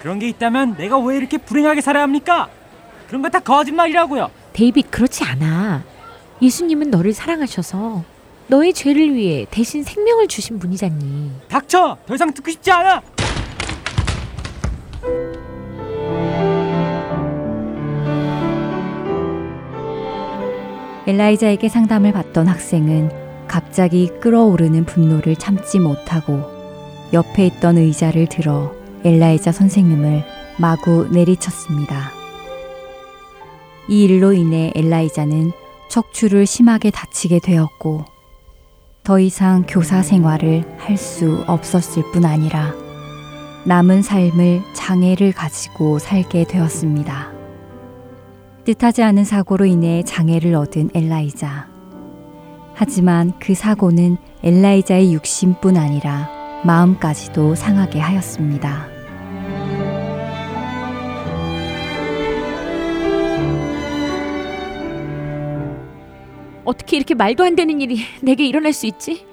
그런 0.00 0.18
게 0.18 0.28
있다면 0.28 0.76
내가 0.76 0.98
왜 0.98 1.16
이렇게 1.16 1.38
불행하게 1.38 1.80
살아야 1.80 2.04
합니까? 2.04 2.48
그런 3.08 3.22
거 3.22 3.28
다 3.28 3.40
거짓말이라고요. 3.40 4.30
데이빗 4.52 4.90
그렇지 4.90 5.24
않아. 5.24 5.82
예수님은 6.42 6.90
너를 6.90 7.12
사랑하셔서 7.12 8.04
너의 8.48 8.72
죄를 8.72 9.14
위해 9.14 9.46
대신 9.50 9.82
생명을 9.82 10.28
주신 10.28 10.58
분이잖니. 10.58 11.32
닥쳐! 11.48 11.98
더 12.06 12.14
이상 12.14 12.32
듣고 12.32 12.50
싶지 12.50 12.70
않아! 12.70 13.02
엘라이자에게 21.08 21.70
상담을 21.70 22.12
받던 22.12 22.48
학생은 22.48 23.46
갑자기 23.48 24.10
끓어오르는 24.20 24.84
분노를 24.84 25.36
참지 25.36 25.80
못하고 25.80 26.42
옆에 27.14 27.46
있던 27.46 27.78
의자를 27.78 28.26
들어 28.26 28.74
엘라이자 29.04 29.52
선생님을 29.52 30.22
마구 30.58 31.08
내리쳤습니다. 31.10 32.10
이 33.88 34.04
일로 34.04 34.34
인해 34.34 34.70
엘라이자는 34.74 35.52
척추를 35.88 36.44
심하게 36.44 36.90
다치게 36.90 37.38
되었고 37.38 38.04
더 39.02 39.18
이상 39.18 39.64
교사 39.66 40.02
생활을 40.02 40.76
할 40.76 40.98
수 40.98 41.42
없었을 41.46 42.02
뿐 42.12 42.26
아니라 42.26 42.74
남은 43.64 44.02
삶을 44.02 44.60
장애를 44.74 45.32
가지고 45.32 45.98
살게 45.98 46.44
되었습니다. 46.44 47.37
뜻하지 48.68 49.02
않은 49.02 49.24
사고로 49.24 49.64
인해 49.64 50.02
장애를 50.02 50.54
얻은 50.54 50.90
엘라이자. 50.92 51.70
하지만 52.74 53.32
그 53.38 53.54
사고는 53.54 54.18
엘라이자의 54.42 55.14
육신뿐 55.14 55.78
아니라 55.78 56.28
마음까지도 56.66 57.54
상하게 57.54 57.98
하였습니다. 57.98 58.86
어떻게 66.66 66.98
이렇게 66.98 67.14
말도 67.14 67.44
안 67.44 67.56
되는 67.56 67.80
일이 67.80 68.00
내게 68.20 68.46
일어날 68.46 68.74
수 68.74 68.84
있지? 68.84 69.26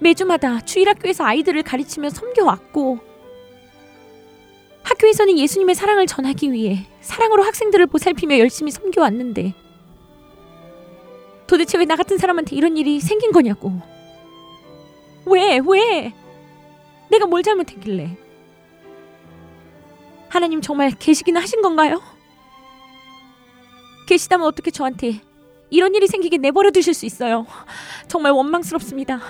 매주마다 0.00 0.60
주일학교에서 0.60 1.22
아이들을 1.22 1.62
가르치며 1.62 2.10
섬겨왔고 2.10 3.13
학교에서는 4.84 5.38
예수님의 5.38 5.74
사랑을 5.74 6.06
전하기 6.06 6.52
위해 6.52 6.86
사랑으로 7.00 7.42
학생들을 7.42 7.86
보살피며 7.86 8.38
열심히 8.38 8.70
섬겨왔는데 8.70 9.54
도대체 11.46 11.78
왜 11.78 11.84
나 11.84 11.96
같은 11.96 12.16
사람한테 12.18 12.56
이런 12.56 12.76
일이 12.76 13.00
생긴 13.00 13.30
거냐고. 13.32 13.72
왜, 15.26 15.60
왜? 15.66 16.12
내가 17.10 17.26
뭘 17.26 17.42
잘못했길래? 17.42 18.16
하나님 20.28 20.60
정말 20.60 20.90
계시기는 20.90 21.40
하신 21.40 21.62
건가요? 21.62 22.00
계시다면 24.08 24.46
어떻게 24.46 24.70
저한테 24.70 25.20
이런 25.70 25.94
일이 25.94 26.06
생기게 26.06 26.38
내버려 26.38 26.70
두실 26.70 26.92
수 26.94 27.06
있어요? 27.06 27.46
정말 28.08 28.32
원망스럽습니다. 28.32 29.20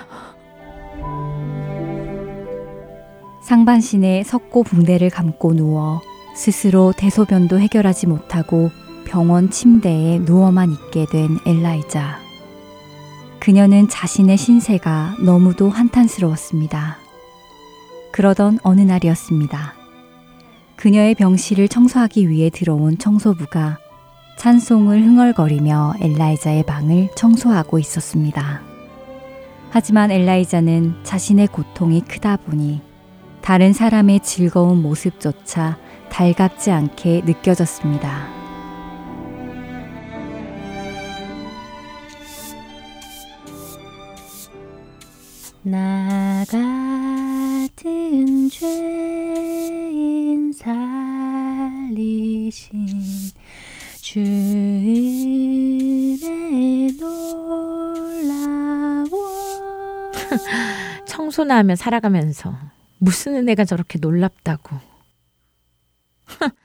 상반신에 3.45 4.23
석고 4.23 4.63
붕대를 4.63 5.11
감고 5.11 5.53
누워 5.53 6.01
스스로 6.33 6.91
대소변도 6.97 7.59
해결하지 7.59 8.07
못하고 8.07 8.71
병원 9.05 9.51
침대에 9.51 10.17
누워만 10.17 10.71
있게 10.71 11.05
된 11.05 11.37
엘라이자. 11.45 12.17
그녀는 13.39 13.87
자신의 13.87 14.37
신세가 14.37 15.17
너무도 15.23 15.69
한탄스러웠습니다. 15.69 16.97
그러던 18.11 18.57
어느 18.63 18.81
날이었습니다. 18.81 19.75
그녀의 20.75 21.13
병실을 21.13 21.67
청소하기 21.67 22.27
위해 22.29 22.49
들어온 22.49 22.97
청소부가 22.97 23.77
찬송을 24.39 25.03
흥얼거리며 25.03 25.93
엘라이자의 26.01 26.63
방을 26.63 27.09
청소하고 27.15 27.77
있었습니다. 27.77 28.61
하지만 29.69 30.09
엘라이자는 30.09 30.95
자신의 31.03 31.47
고통이 31.47 32.01
크다 32.01 32.37
보니 32.37 32.94
다른 33.45 33.71
사람의 33.73 34.21
즐거운 34.21 34.81
모습조차 34.81 35.77
달갑지 36.09 36.71
않게 36.71 37.21
느껴졌습니다. 37.25 38.27
나 45.61 46.43
같은 46.49 48.49
죄인 48.49 50.51
살리신 50.51 51.93
주의 54.01 54.57
놀라워 56.99 59.05
청소나 61.05 61.57
하며 61.57 61.75
살아가면서 61.75 62.74
무슨 62.99 63.35
은혜가 63.35 63.65
저렇게 63.65 63.99
놀랍다고. 63.99 64.77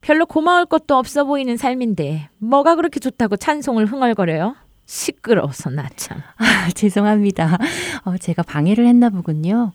별로 0.00 0.26
고마울 0.26 0.66
것도 0.66 0.96
없어 0.96 1.24
보이는 1.24 1.56
삶인데 1.56 2.28
뭐가 2.38 2.76
그렇게 2.76 3.00
좋다고 3.00 3.36
찬송을 3.36 3.86
흥얼거려요? 3.86 4.54
시끄러워서 4.86 5.70
나 5.70 5.88
참. 5.96 6.18
아, 6.36 6.68
죄송합니다. 6.74 7.58
어, 8.04 8.16
제가 8.18 8.42
방해를 8.42 8.86
했나 8.86 9.08
보군요. 9.08 9.72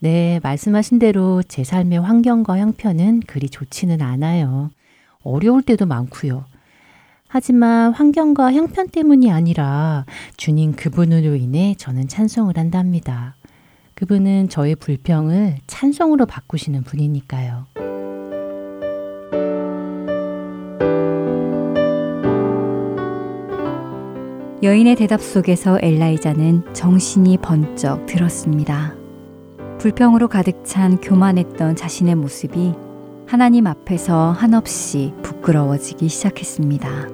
네, 0.00 0.40
말씀하신 0.42 0.98
대로 0.98 1.42
제 1.42 1.64
삶의 1.64 2.00
환경과 2.00 2.58
형편은 2.58 3.20
그리 3.26 3.48
좋지는 3.48 4.02
않아요. 4.02 4.70
어려울 5.22 5.62
때도 5.62 5.86
많고요. 5.86 6.44
하지만 7.28 7.92
환경과 7.92 8.52
형편 8.52 8.88
때문이 8.88 9.32
아니라 9.32 10.04
주님 10.36 10.76
그분으로 10.76 11.36
인해 11.36 11.74
저는 11.78 12.06
찬송을 12.06 12.58
한답니다. 12.58 13.34
그분은 13.94 14.48
저의 14.48 14.74
불평을 14.74 15.58
찬송으로 15.66 16.26
바꾸시는 16.26 16.82
분이니까요. 16.82 17.66
여인의 24.62 24.96
대답 24.96 25.20
속에서 25.20 25.78
엘라이자는 25.82 26.72
정신이 26.72 27.36
번쩍 27.38 28.06
들었습니다. 28.06 28.94
불평으로 29.78 30.28
가득 30.28 30.64
찬 30.64 30.98
교만했던 31.00 31.76
자신의 31.76 32.14
모습이 32.14 32.72
하나님 33.26 33.66
앞에서 33.66 34.30
한없이 34.30 35.12
부끄러워지기 35.22 36.08
시작했습니다. 36.08 37.08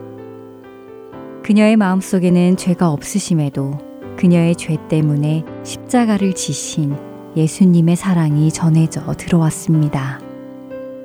그녀의 1.42 1.76
마음속에는 1.76 2.56
죄가 2.56 2.92
없으심에도 2.92 3.89
그녀의 4.20 4.54
죄 4.56 4.76
때문에 4.88 5.44
십자가를 5.64 6.34
지신 6.34 6.94
예수님의 7.38 7.96
사랑이 7.96 8.52
전해져 8.52 9.14
들어왔습니다. 9.14 10.20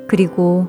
그리고 0.10 0.68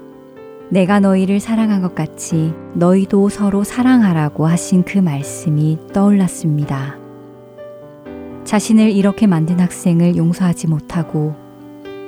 내가 0.68 1.00
너희를 1.00 1.40
사랑한 1.40 1.82
것 1.82 1.96
같이 1.96 2.52
너희도 2.74 3.30
서로 3.30 3.64
사랑하라고 3.64 4.46
하신 4.46 4.84
그 4.84 4.98
말씀이 4.98 5.76
떠올랐습니다. 5.92 6.96
자신을 8.44 8.92
이렇게 8.92 9.26
만든 9.26 9.58
학생을 9.58 10.14
용서하지 10.14 10.68
못하고 10.68 11.34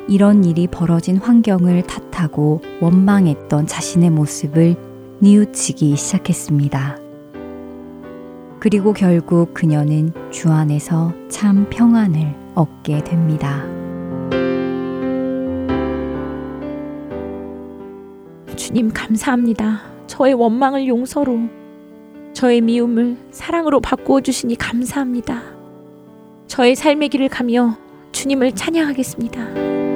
이런 0.08 0.44
일이 0.44 0.68
벌어진 0.68 1.16
환경을 1.16 1.82
탓하고 1.82 2.60
원망했던 2.80 3.66
자신의 3.66 4.10
모습을 4.10 4.76
뉘우치기 5.20 5.96
시작했습니다. 5.96 7.07
그리고 8.60 8.92
결국 8.92 9.54
그녀는 9.54 10.12
주 10.30 10.50
안에서 10.50 11.12
참 11.28 11.66
평안을 11.70 12.34
얻게 12.54 13.02
됩니다. 13.04 13.64
주님 18.56 18.90
감사합니다. 18.92 19.82
저의 20.08 20.34
원망을 20.34 20.88
용서로, 20.88 21.38
저의 22.32 22.60
미움을 22.60 23.16
사랑으로 23.30 23.80
바꾸어 23.80 24.20
주시니 24.20 24.56
감사합니다. 24.56 25.42
저의 26.48 26.74
삶의 26.74 27.10
길을 27.10 27.28
가며 27.28 27.76
주님을 28.10 28.52
찬양하겠습니다. 28.52 29.87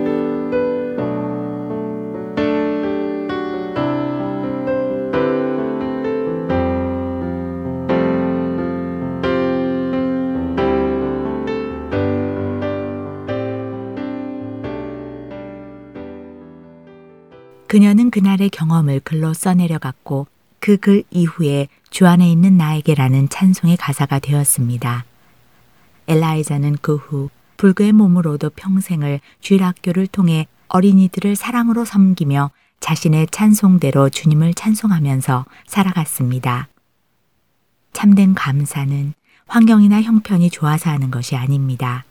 그녀는 17.72 18.10
그날의 18.10 18.50
경험을 18.50 19.00
글로 19.00 19.32
써내려갔고 19.32 20.26
그 20.60 20.76
글 20.76 21.04
이후에 21.10 21.68
주 21.88 22.06
안에 22.06 22.30
있는 22.30 22.58
나에게라는 22.58 23.30
찬송의 23.30 23.78
가사가 23.78 24.18
되었습니다. 24.18 25.06
엘라이자는 26.06 26.76
그 26.82 26.96
후 26.96 27.30
불교의 27.56 27.92
몸으로도 27.92 28.50
평생을 28.50 29.20
주일학교를 29.40 30.06
통해 30.08 30.48
어린이들을 30.68 31.34
사랑으로 31.34 31.86
섬기며 31.86 32.50
자신의 32.80 33.28
찬송대로 33.30 34.10
주님을 34.10 34.52
찬송하면서 34.52 35.46
살아갔습니다. 35.66 36.68
참된 37.94 38.34
감사는 38.34 39.14
환경이나 39.46 40.02
형편이 40.02 40.50
좋아서 40.50 40.90
하는 40.90 41.10
것이 41.10 41.36
아닙니다. 41.36 42.04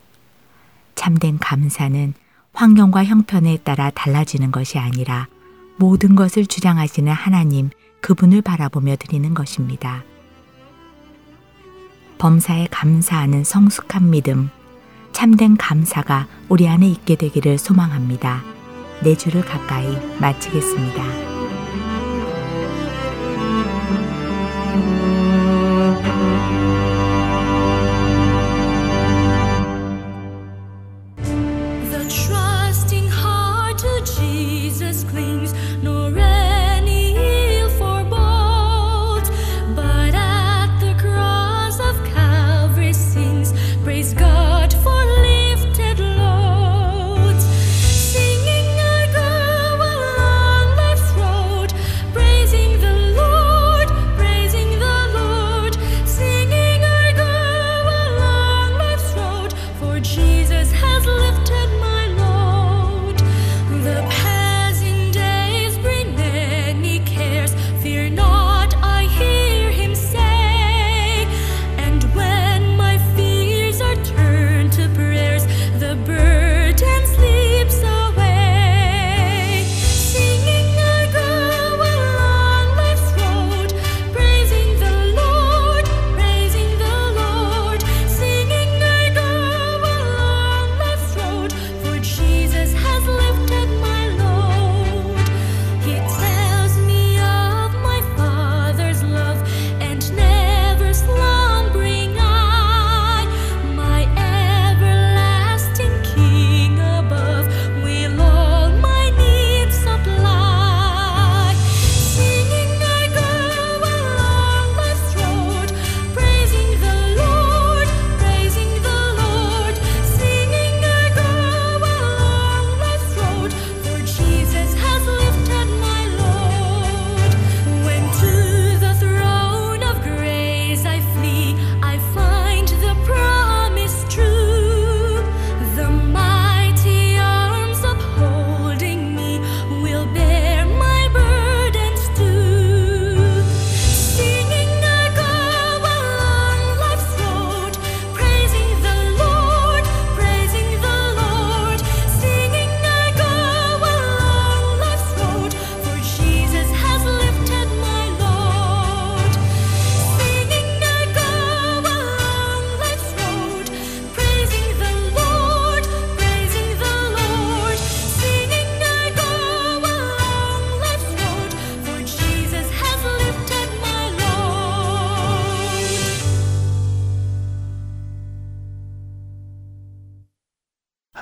참된 0.96 1.38
감사는 1.38 2.14
환경과 2.52 3.04
형편에 3.04 3.58
따라 3.58 3.90
달라지는 3.90 4.50
것이 4.50 4.80
아니라 4.80 5.28
모든 5.76 6.14
것을 6.14 6.46
주장하시는 6.46 7.12
하나님 7.12 7.70
그분을 8.00 8.42
바라보며 8.42 8.96
드리는 8.96 9.32
것입니다. 9.34 10.04
범사에 12.18 12.68
감사하는 12.70 13.42
성숙한 13.44 14.10
믿음, 14.10 14.50
참된 15.12 15.56
감사가 15.56 16.28
우리 16.48 16.68
안에 16.68 16.88
있게 16.88 17.16
되기를 17.16 17.58
소망합니다. 17.58 18.42
내 19.02 19.16
주를 19.16 19.44
가까이 19.44 19.86
마치겠습니다. 20.20 21.31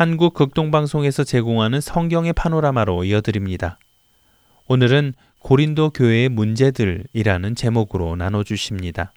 한국 0.00 0.32
극동방송에서 0.32 1.24
제공하는 1.24 1.82
성경의 1.82 2.32
파노라마로 2.32 3.04
이어드립니다. 3.04 3.78
오늘은 4.66 5.12
고린도 5.40 5.90
교회의 5.90 6.30
문제들이라는 6.30 7.54
제목으로 7.54 8.16
나눠주십니다. 8.16 9.12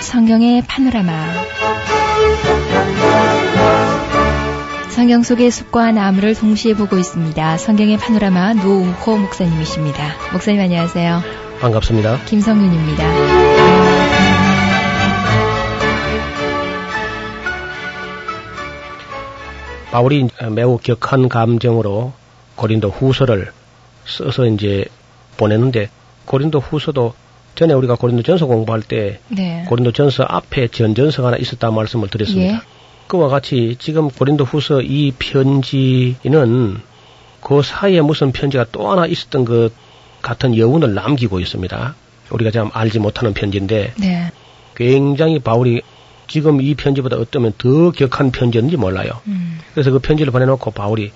성경의 0.00 0.62
파노라마 0.68 1.26
성경 4.94 5.24
속의 5.24 5.50
숲과 5.50 5.90
나무를 5.90 6.36
동시에 6.36 6.74
보고 6.74 6.96
있습니다. 6.96 7.56
성경의 7.56 7.96
파노라마 7.96 8.54
노웅호 8.54 9.16
목사님이십니다. 9.16 10.32
목사님 10.32 10.60
안녕하세요. 10.60 11.20
반갑습니다. 11.60 12.20
김성윤입니다. 12.26 13.04
바울이 19.90 20.28
매우 20.52 20.78
격한 20.78 21.28
감정으로 21.28 22.12
고린도 22.54 22.90
후서를 22.90 23.50
써서 24.06 24.46
이제 24.46 24.84
보내는데 25.36 25.90
고린도 26.24 26.60
후서도 26.60 27.14
전에 27.56 27.74
우리가 27.74 27.96
고린도 27.96 28.22
전서 28.22 28.46
공부할 28.46 28.82
때 28.82 29.18
네. 29.26 29.64
고린도 29.68 29.90
전서 29.90 30.22
앞에 30.22 30.68
전전서가 30.68 31.28
하나 31.28 31.36
있었다 31.36 31.72
말씀을 31.72 32.08
드렸습니다. 32.08 32.54
예. 32.54 32.73
그와 33.14 33.28
같이 33.28 33.76
지금 33.78 34.10
고린도 34.10 34.42
후서 34.42 34.82
이 34.82 35.12
편지는 35.16 36.80
그 37.40 37.62
사이에 37.62 38.00
무슨 38.00 38.32
편지가 38.32 38.66
또 38.72 38.90
하나 38.90 39.06
있었던 39.06 39.44
것 39.44 39.70
같은 40.20 40.56
여운을 40.56 40.94
남기고 40.94 41.38
있습니다. 41.38 41.94
우리가 42.30 42.50
참 42.50 42.70
알지 42.72 42.98
못하는 42.98 43.32
편지인데 43.32 43.94
네. 44.00 44.32
굉장히 44.74 45.38
바울이 45.38 45.82
지금 46.26 46.60
이 46.60 46.74
편지보다 46.74 47.16
어쩌면 47.16 47.52
더 47.56 47.92
격한 47.92 48.32
편지였는지 48.32 48.76
몰라요. 48.76 49.10
음. 49.28 49.60
그래서 49.74 49.92
그 49.92 50.00
편지를 50.00 50.32
보내놓고 50.32 50.72
바울이 50.72 51.12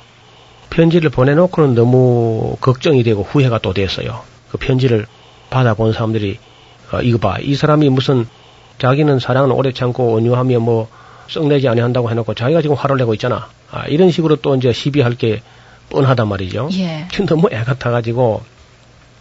편지를 0.70 1.10
보내놓고는 1.10 1.74
너무 1.74 2.56
걱정이 2.60 3.02
되고 3.02 3.24
후회가 3.24 3.58
또 3.58 3.72
됐어요. 3.72 4.20
그 4.52 4.58
편지를 4.58 5.06
받아본 5.50 5.92
사람들이 5.94 6.38
어, 6.92 7.00
이거 7.00 7.18
봐, 7.18 7.38
이 7.40 7.56
사람이 7.56 7.88
무슨 7.88 8.24
자기는 8.78 9.18
사랑은 9.18 9.50
오래 9.50 9.72
참고 9.72 10.12
온유하며 10.12 10.60
뭐 10.60 10.88
썩내지 11.28 11.68
아니한다고 11.68 12.10
해놓고 12.10 12.34
자기가 12.34 12.62
지금 12.62 12.76
화를 12.76 12.96
내고 12.96 13.14
있잖아. 13.14 13.48
아, 13.70 13.86
이런 13.86 14.10
식으로 14.10 14.36
또 14.36 14.56
이제 14.56 14.72
시비할 14.72 15.14
게 15.14 15.42
뻔하단 15.90 16.28
말이죠. 16.28 16.68
예. 16.72 17.06
너무 17.26 17.48
애 17.52 17.62
같아가지고 17.62 18.42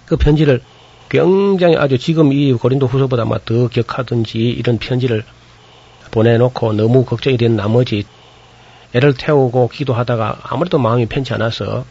그 0.05 0.17
편지를 0.17 0.61
굉장히 1.09 1.77
아주 1.77 1.97
지금 1.97 2.33
이 2.33 2.53
고린도 2.53 2.87
후서보다 2.87 3.23
아마 3.23 3.37
더 3.43 3.67
격하든지 3.67 4.37
이런 4.37 4.77
편지를 4.77 5.23
보내놓고 6.11 6.73
너무 6.73 7.05
걱정이 7.05 7.37
된 7.37 7.55
나머지 7.55 8.05
애를 8.93 9.13
태우고 9.13 9.69
기도하다가 9.69 10.39
아무래도 10.43 10.77
마음이 10.79 11.05
편치 11.07 11.33
않아서 11.33 11.85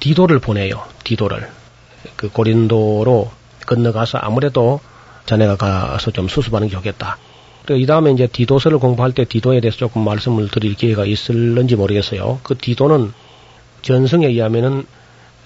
디도를 0.00 0.38
보내요. 0.38 0.82
디도를. 1.04 1.48
그 2.16 2.28
고린도로 2.30 3.30
건너가서 3.66 4.18
아무래도 4.18 4.80
자네가 5.26 5.56
가서 5.56 6.10
좀 6.10 6.28
수습하는 6.28 6.68
게 6.68 6.74
좋겠다. 6.74 7.18
이 7.76 7.86
다음에 7.86 8.12
이제 8.12 8.26
디도서를 8.26 8.78
공부할 8.78 9.12
때 9.12 9.24
디도에 9.24 9.60
대해서 9.60 9.76
조금 9.76 10.04
말씀을 10.04 10.48
드릴 10.48 10.74
기회가 10.74 11.04
있을는지 11.04 11.76
모르겠어요. 11.76 12.40
그 12.42 12.56
디도는 12.56 13.12
전승에 13.82 14.26
의하면은 14.26 14.86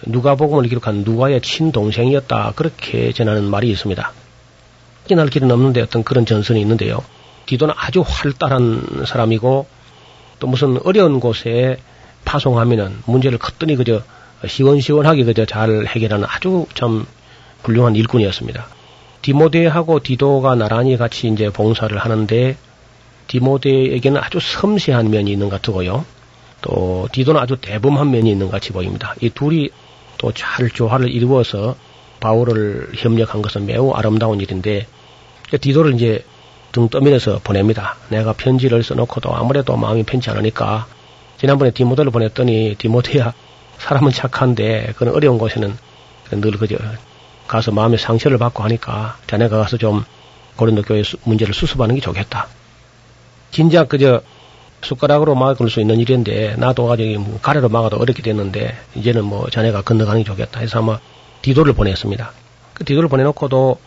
누가복음을 0.07 0.69
기록한 0.69 1.05
누가의 1.05 1.41
친동생이었다. 1.41 2.53
그렇게 2.57 3.13
전하는 3.13 3.45
말이 3.45 3.71
있습니다. 3.71 4.13
확인할 5.03 5.29
길은 5.29 5.51
없는데 5.51 5.83
어떤 5.83 6.05
그런 6.05 6.27
전선이 6.27 6.61
있는데요. 6.61 7.03
디도는 7.47 7.75
아주 7.77 8.05
활달한 8.07 9.05
사람이고 9.07 9.67
또 10.39 10.47
무슨 10.47 10.79
어려운 10.85 11.21
곳에 11.21 11.77
파송하면은 12.25 12.99
문제를 13.07 13.39
컸더니 13.39 13.77
그저 13.77 14.03
시원시원하게 14.47 15.25
그저 15.25 15.45
잘 15.45 15.87
해결하는 15.87 16.27
아주 16.29 16.67
참 16.75 17.07
훌륭한 17.63 17.95
일꾼이었습니다. 17.97 18.67
디모데하고 19.23 20.01
디도가 20.01 20.55
나란히 20.57 20.97
같이 20.97 21.29
이제 21.29 21.51
봉사를 21.51 21.97
하는데 21.97 22.57
디모데에게는 23.29 24.21
아주 24.21 24.39
섬세한 24.41 25.11
면이 25.11 25.33
있는 25.33 25.49
것 25.49 25.63
같고요. 25.63 26.05
또 26.61 27.09
디도는 27.13 27.41
아주 27.41 27.57
대범한 27.61 28.11
면이 28.11 28.31
있는 28.31 28.47
것 28.47 28.53
같이 28.53 28.73
보입니다. 28.73 29.15
이 29.21 29.31
둘이 29.31 29.71
또 30.19 30.33
잘 30.33 30.71
조화를 30.71 31.11
이루어서 31.11 31.75
바울을 32.21 32.93
협력한 32.97 33.43
것은 33.43 33.67
매우 33.67 33.91
아름다운 33.91 34.41
일인데 34.41 34.87
디도를 35.61 35.95
이제 35.95 36.25
등 36.71 36.89
떠밀어서 36.89 37.41
보냅니다. 37.43 37.97
내가 38.09 38.33
편지를 38.33 38.83
써놓고도 38.83 39.35
아무래도 39.35 39.77
마음이 39.77 40.05
편치 40.05 40.31
않으니까 40.31 40.87
지난번에 41.39 41.73
디모데를 41.73 42.13
보냈더니 42.13 42.77
디모데야 42.79 43.35
사람은 43.79 44.13
착한데 44.13 44.93
그런 44.97 45.15
어려운 45.15 45.39
곳에는 45.39 45.77
늘 46.31 46.53
그저 46.53 46.77
가서 47.53 47.71
마음의 47.71 47.99
상처를 47.99 48.39
받고 48.39 48.63
하니까 48.63 49.19
자네가 49.27 49.59
가서 49.59 49.77
좀 49.77 50.05
고린도 50.57 50.83
교회 50.83 51.03
문제를 51.25 51.53
수습하는 51.53 51.95
게 51.95 52.01
좋겠다. 52.01 52.49
진작 53.51 53.91
그저 53.91 54.23
숟가락으로 54.81 55.35
막을 55.35 55.69
수 55.69 55.81
있는 55.83 56.01
일인데 56.01 56.57
나도 56.57 56.87
가지고 56.87 57.21
뭐 57.21 57.39
가래로 57.43 57.69
막아도 57.69 57.99
어렵게 57.99 58.23
됐는데 58.23 58.75
이제는 58.95 59.27
뭐 59.27 59.51
자네가 59.51 59.83
건너가는 59.83 60.23
게 60.23 60.25
좋겠다 60.25 60.61
해서 60.61 60.79
아마 60.79 60.99
디도를 61.43 61.75
보냈습니다. 61.75 62.33
그 62.73 62.85
디도를 62.87 63.11
보내놓고도 63.11 63.79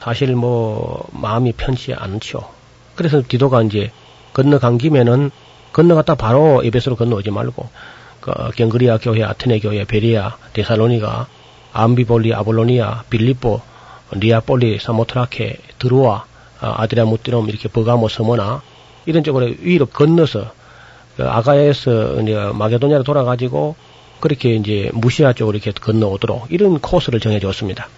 사실 0.00 0.36
뭐 0.36 1.08
마음이 1.12 1.52
편치 1.52 1.94
않죠. 1.94 2.46
그래서 2.94 3.22
디도가 3.26 3.62
이제 3.62 3.90
건너간 4.34 4.76
김에는 4.76 5.30
건너갔다 5.72 6.16
바로 6.16 6.62
에베소로 6.62 6.96
건너오지 6.96 7.30
말고 7.30 7.70
그 8.20 8.50
겐그레아 8.56 8.98
교회, 8.98 9.24
아테네 9.24 9.60
교회, 9.60 9.84
베뢰아, 9.84 10.36
데살로니가, 10.52 11.26
암비볼리, 11.74 12.32
아볼로니아, 12.32 13.04
빌립보, 13.10 13.60
네아폴리, 14.12 14.78
사모트라케, 14.78 15.58
드로아, 15.78 16.24
아드라뭇디움 16.60 17.48
이렇게 17.48 17.68
버가모 17.68 18.08
서머나 18.08 18.62
이런 19.06 19.24
쪽으로 19.24 19.52
위로 19.60 19.86
건너서 19.86 20.52
그 21.16 21.28
아가야에서 21.28 22.22
이제 22.22 22.34
마게도냐로 22.54 23.02
돌아가지고 23.02 23.76
그렇게 24.20 24.54
이제 24.54 24.90
무시아 24.94 25.32
쪽으로 25.32 25.56
이렇게 25.56 25.72
건너오도록 25.72 26.46
이런 26.50 26.78
코스를 26.78 27.20
정해줬습니다. 27.20 27.88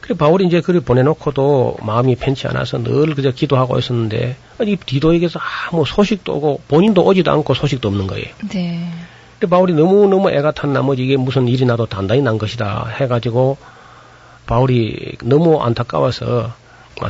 그래 0.00 0.16
바울이 0.16 0.46
이제 0.46 0.60
그를 0.60 0.80
보내놓고도 0.80 1.76
마음이 1.82 2.16
편치 2.16 2.46
않아서 2.48 2.82
늘 2.82 3.14
그저 3.14 3.30
기도하고 3.30 3.78
있었는데 3.78 4.36
이 4.62 4.76
디도에게서 4.76 5.38
아무 5.68 5.84
소식도 5.86 6.34
오고 6.34 6.62
본인도 6.66 7.04
오지도 7.04 7.30
않고 7.30 7.54
소식도 7.54 7.88
없는 7.88 8.06
거예요. 8.06 8.26
네. 8.48 8.88
근데 9.40 9.48
바울이 9.48 9.72
너무너무 9.72 10.30
애가 10.30 10.50
탄 10.52 10.74
나머지 10.74 11.02
이게 11.02 11.16
무슨 11.16 11.48
일이 11.48 11.64
나도 11.64 11.86
단단히 11.86 12.20
난 12.20 12.36
것이다 12.36 12.88
해가지고 13.00 13.56
바울이 14.46 15.16
너무 15.24 15.58
안타까워서 15.62 16.52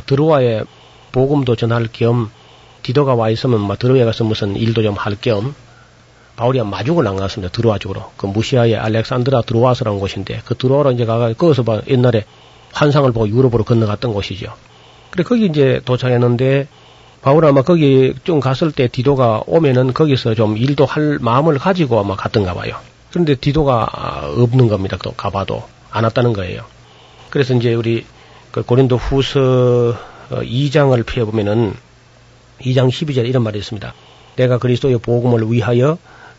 드로아의 0.05 0.63
복음도 1.11 1.57
전할 1.57 1.89
겸 1.91 2.31
디도가 2.83 3.15
와 3.15 3.29
있으면 3.29 3.59
막 3.59 3.77
드로아에 3.77 4.05
가서 4.05 4.23
무슨 4.23 4.55
일도 4.55 4.81
좀 4.81 4.95
할 4.97 5.15
겸 5.19 5.53
바울이 6.37 6.63
마중을 6.63 7.03
나갔습니다. 7.03 7.51
드로아 7.51 7.77
쪽으로. 7.77 8.09
그 8.15 8.25
무시아의 8.25 8.77
알렉산드라 8.77 9.41
드로아스라는 9.41 9.99
곳인데 9.99 10.41
그 10.45 10.55
드로아로 10.55 10.93
이제 10.93 11.05
가가 11.05 11.33
거기서 11.33 11.63
봐 11.63 11.81
옛날에 11.87 12.23
환상을 12.71 13.11
보고 13.11 13.27
유럽으로 13.27 13.65
건너갔던 13.65 14.13
곳이죠. 14.13 14.53
그래 15.11 15.23
거기 15.23 15.45
이제 15.45 15.81
도착했는데 15.83 16.67
바울 17.21 17.45
아마 17.45 17.61
거기 17.61 18.13
좀 18.23 18.39
갔을 18.39 18.71
때 18.71 18.87
디도가 18.87 19.43
오면은 19.45 19.93
거기서 19.93 20.33
좀 20.33 20.57
일도 20.57 20.85
할 20.85 21.19
마음을 21.21 21.59
가지고 21.59 21.99
아마 21.99 22.15
갔던가 22.15 22.53
봐요. 22.53 22.75
그런데 23.11 23.35
디도가 23.35 24.33
없는 24.37 24.67
겁니다. 24.67 24.97
또 25.03 25.11
가봐도 25.11 25.63
안 25.91 26.03
왔다는 26.03 26.33
거예요. 26.33 26.63
그래서 27.29 27.53
이제 27.53 27.73
우리 27.73 28.05
그 28.51 28.63
고린도 28.63 28.97
후서 28.97 29.95
2장을 30.29 31.05
펴보면은 31.05 31.73
2장 32.61 32.89
12절 32.89 33.27
이런 33.27 33.43
말이 33.43 33.59
있습니다. 33.59 33.93
내가 34.37 34.57
그리스도의 34.57 34.97
복음을 34.99 35.51
위하여 35.51 35.97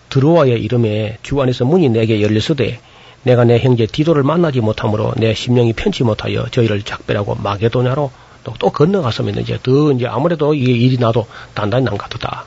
드로아의 0.09 0.63
이름에 0.63 1.19
주 1.23 1.41
안에서 1.41 1.65
문이 1.65 1.89
내게 1.91 2.21
열렸으되 2.23 2.81
내가 3.23 3.45
내 3.45 3.59
형제 3.59 3.87
디도를 3.87 4.23
만나지 4.23 4.61
못하므로 4.61 5.13
내 5.17 5.33
심령이 5.33 5.75
편치 5.75 6.03
못하여 6.03 6.47
저희를 6.51 6.83
작별하고 6.83 7.37
마게도냐로 7.37 8.11
또, 8.45 8.53
또 8.59 8.71
건너갔으면 8.71 9.39
이제 9.39 9.59
더 9.63 9.93
이제 9.93 10.07
아무래도 10.07 10.55
이게 10.55 10.73
일이 10.73 10.99
나도 10.99 11.27
단단히 11.55 11.85
난 11.85 11.97
같다. 11.97 12.45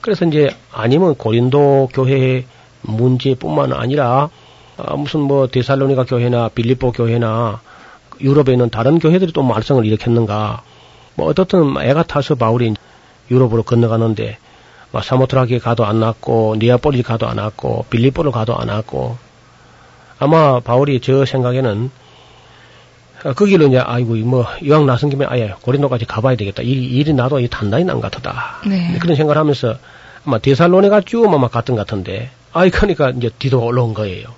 그래서 0.00 0.24
이제 0.24 0.54
아니면 0.72 1.14
고린도 1.14 1.90
교회 1.92 2.44
문제뿐만 2.82 3.72
아니라 3.72 4.30
아, 4.76 4.94
무슨 4.96 5.20
뭐 5.20 5.48
데살로니가 5.48 6.04
교회나 6.04 6.48
빌리포 6.50 6.92
교회나 6.92 7.60
유럽에 8.20 8.52
있는 8.52 8.70
다른 8.70 8.98
교회들이 8.98 9.32
또 9.32 9.42
말썽을 9.42 9.84
일으켰는가. 9.84 10.62
뭐 11.14 11.26
어떻든 11.26 11.74
애가 11.80 12.04
타서 12.04 12.36
바울이 12.36 12.74
유럽으로 13.30 13.64
건너가는데 13.64 14.38
뭐 14.90 15.02
사모트라게 15.02 15.58
가도 15.58 15.84
안 15.84 16.00
왔고 16.00 16.56
니아폴리 16.58 17.02
가도 17.02 17.26
안 17.26 17.38
왔고 17.38 17.84
빌리포를 17.90 18.30
가도 18.30 18.56
안 18.56 18.68
왔고 18.68 19.16
아마 20.18 20.60
바울이 20.60 21.00
저 21.00 21.24
생각에는 21.24 21.86
어, 21.86 22.07
거기로 23.22 23.66
이제 23.68 23.78
아이고 23.78 24.14
뭐 24.16 24.46
이왕 24.62 24.86
나선 24.86 25.10
김에 25.10 25.26
아예 25.28 25.52
고린도까지 25.62 26.04
가봐야 26.06 26.36
되겠다. 26.36 26.62
이 26.62 26.70
일이 26.70 27.12
나도 27.12 27.40
이 27.40 27.48
단단히 27.48 27.84
난 27.84 28.00
같다. 28.00 28.58
네. 28.66 28.96
그런 29.00 29.16
생각을 29.16 29.38
하면서 29.38 29.76
아마 30.24 30.38
대살로네가 30.38 31.00
쭉 31.02 31.32
아마 31.32 31.48
갔던 31.48 31.76
것 31.76 31.86
같은데 31.86 32.30
아이 32.52 32.70
그러니까 32.70 33.10
이제 33.10 33.30
디도가 33.38 33.64
올라온 33.66 33.94
거예요. 33.94 34.28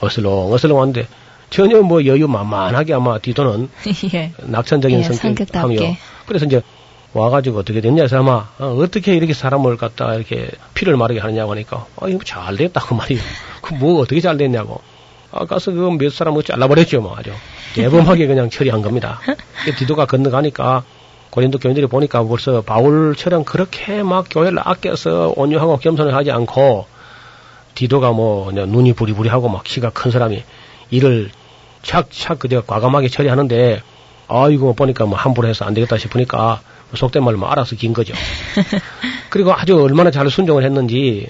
어슬렁 0.00 0.52
어슬렁 0.52 0.76
왔는데 0.78 1.06
전혀 1.50 1.80
뭐 1.82 2.04
여유 2.06 2.26
만만하게 2.28 2.94
아마 2.94 3.18
디도는 3.18 3.68
예. 4.14 4.32
낙천적인 4.38 4.98
예, 4.98 5.02
성격하며. 5.02 5.76
그래서 6.26 6.46
이제 6.46 6.62
와가지고 7.12 7.58
어떻게 7.58 7.82
됐냐 7.82 8.02
해서 8.02 8.18
아마 8.18 8.48
어, 8.58 8.82
떻게 8.90 9.14
이렇게 9.14 9.34
사람을 9.34 9.76
갖다 9.76 10.14
이렇게 10.14 10.48
피를 10.72 10.96
마르게 10.96 11.20
하느냐고 11.20 11.52
하니까 11.52 11.84
아 12.00 12.08
이거 12.08 12.20
잘 12.24 12.56
됐다고 12.56 12.94
말이에요. 12.94 13.20
그 13.60 13.74
뭐 13.74 14.00
어떻게 14.00 14.20
잘 14.20 14.38
됐냐고. 14.38 14.80
아 15.32 15.46
가서 15.46 15.72
그 15.72 15.90
몇 15.90 16.12
사람을 16.12 16.42
잘라버렸죠 16.42 17.00
뭐 17.00 17.16
아주 17.16 17.32
대범하게 17.74 18.26
그냥 18.26 18.50
처리한 18.50 18.82
겁니다. 18.82 19.20
그 19.64 19.74
디도가 19.74 20.06
건너가니까 20.06 20.84
고린도 21.30 21.58
교인들이 21.58 21.86
보니까 21.86 22.22
벌써 22.24 22.60
바울처럼 22.60 23.44
그렇게 23.44 24.02
막 24.02 24.26
교회를 24.30 24.58
아껴서 24.62 25.32
온유하고 25.34 25.78
겸손을 25.78 26.14
하지 26.14 26.30
않고 26.30 26.86
디도가 27.74 28.12
뭐 28.12 28.52
눈이 28.52 28.92
부리부리하고 28.92 29.48
막 29.48 29.64
키가 29.64 29.90
큰 29.90 30.10
사람이 30.10 30.44
일을 30.90 31.30
착착 31.82 32.38
그저 32.38 32.60
과감하게 32.60 33.08
처리하는데 33.08 33.82
아이고 34.28 34.74
보니까 34.74 35.06
뭐 35.06 35.16
함부로 35.16 35.48
해서 35.48 35.64
안 35.64 35.72
되겠다 35.72 35.96
싶으니까 35.96 36.60
속된 36.94 37.24
말로 37.24 37.38
뭐 37.38 37.48
알아서 37.48 37.76
긴 37.76 37.94
거죠. 37.94 38.12
그리고 39.30 39.54
아주 39.54 39.80
얼마나 39.80 40.10
잘 40.10 40.28
순종을 40.28 40.62
했는지 40.62 41.28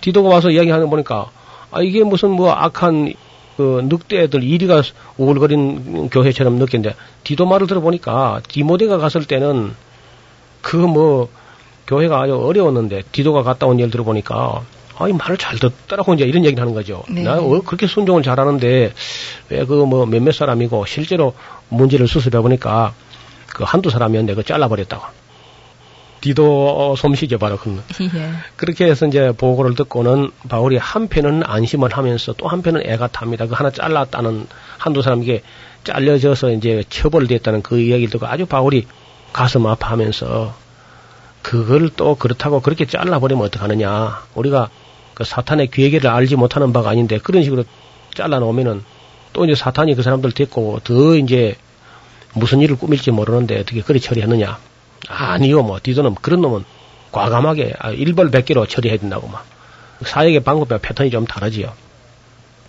디도가 0.00 0.28
와서 0.28 0.50
이야기하는 0.50 0.86
거 0.86 0.90
보니까 0.90 1.30
아 1.72 1.82
이게 1.82 2.04
무슨 2.04 2.30
뭐 2.30 2.52
악한 2.52 3.12
그 3.60 3.82
늑대들 3.84 4.42
이리가 4.42 4.80
우글거린 5.18 6.08
교회처럼 6.08 6.54
느꼈는데 6.54 6.96
디도 7.24 7.44
말을 7.44 7.66
들어보니까 7.66 8.40
디모데가 8.48 8.96
갔을 8.96 9.26
때는 9.26 9.74
그 10.62 10.76
뭐 10.78 11.28
교회가 11.86 12.22
아주 12.22 12.36
어려웠는데 12.36 13.02
디도가 13.12 13.42
갔다 13.42 13.66
온 13.66 13.74
얘기를 13.74 13.90
들어보니까 13.90 14.62
아, 14.96 15.08
이 15.08 15.12
말을 15.12 15.36
잘 15.36 15.58
듣더라고 15.58 16.14
이제 16.14 16.24
이런 16.24 16.44
얘기를 16.46 16.60
하는 16.62 16.72
거죠. 16.72 17.02
네. 17.10 17.22
나 17.22 17.38
어, 17.38 17.60
그렇게 17.62 17.86
순종을 17.86 18.22
잘하는데 18.22 18.92
왜 19.50 19.64
그 19.66 19.84
뭐 19.84 20.06
몇몇 20.06 20.32
사람이고 20.32 20.86
실제로 20.86 21.34
문제를 21.68 22.06
수습해 22.08 22.40
보니까 22.40 22.94
그 23.48 23.64
한두 23.64 23.90
사람이었는데 23.90 24.34
그 24.36 24.42
잘라버렸다고. 24.44 25.04
디도 26.20 26.96
솜씨죠 26.96 27.38
바로 27.38 27.56
그. 27.56 27.82
예. 28.02 28.32
그렇게 28.56 28.86
해서 28.86 29.06
이제 29.06 29.32
보고를 29.32 29.74
듣고는 29.74 30.30
바울이 30.48 30.76
한편은 30.76 31.42
안심을 31.44 31.96
하면서 31.96 32.32
또 32.34 32.48
한편은 32.48 32.82
애가 32.86 33.08
탑니다. 33.08 33.46
그 33.46 33.54
하나 33.54 33.70
잘랐다는 33.70 34.46
한두 34.78 35.02
사람에게 35.02 35.42
잘려져서 35.84 36.52
이제 36.52 36.84
처벌됐다는 36.88 37.62
그 37.62 37.78
이야기를 37.78 38.10
듣고 38.10 38.26
아주 38.26 38.46
바울이 38.46 38.86
가슴 39.32 39.66
아파하면서 39.66 40.54
그걸 41.42 41.88
또 41.96 42.16
그렇다고 42.16 42.60
그렇게 42.60 42.84
잘라버리면 42.86 43.44
어떡하느냐. 43.46 44.22
우리가 44.34 44.68
그 45.14 45.24
사탄의 45.24 45.70
괴계를 45.70 46.10
알지 46.10 46.36
못하는 46.36 46.72
바가 46.72 46.90
아닌데 46.90 47.18
그런 47.18 47.42
식으로 47.42 47.64
잘라놓으면은 48.14 48.84
또 49.32 49.44
이제 49.44 49.54
사탄이 49.54 49.94
그 49.94 50.02
사람들 50.02 50.32
데리고 50.32 50.80
더 50.84 51.16
이제 51.16 51.56
무슨 52.34 52.60
일을 52.60 52.76
꾸밀지 52.76 53.10
모르는데 53.10 53.58
어떻게 53.60 53.80
그리 53.80 54.00
처리하느냐. 54.00 54.58
아니요, 55.08 55.62
뭐, 55.62 55.78
디도는 55.82 56.14
그런 56.16 56.40
놈은 56.40 56.64
과감하게 57.12 57.74
아, 57.78 57.90
일벌백계로 57.90 58.66
처리해야 58.66 58.98
된다고 58.98 59.28
막. 59.28 59.44
사역의 60.02 60.40
방법과 60.40 60.78
패턴이 60.78 61.10
좀 61.10 61.26
다르지요. 61.26 61.72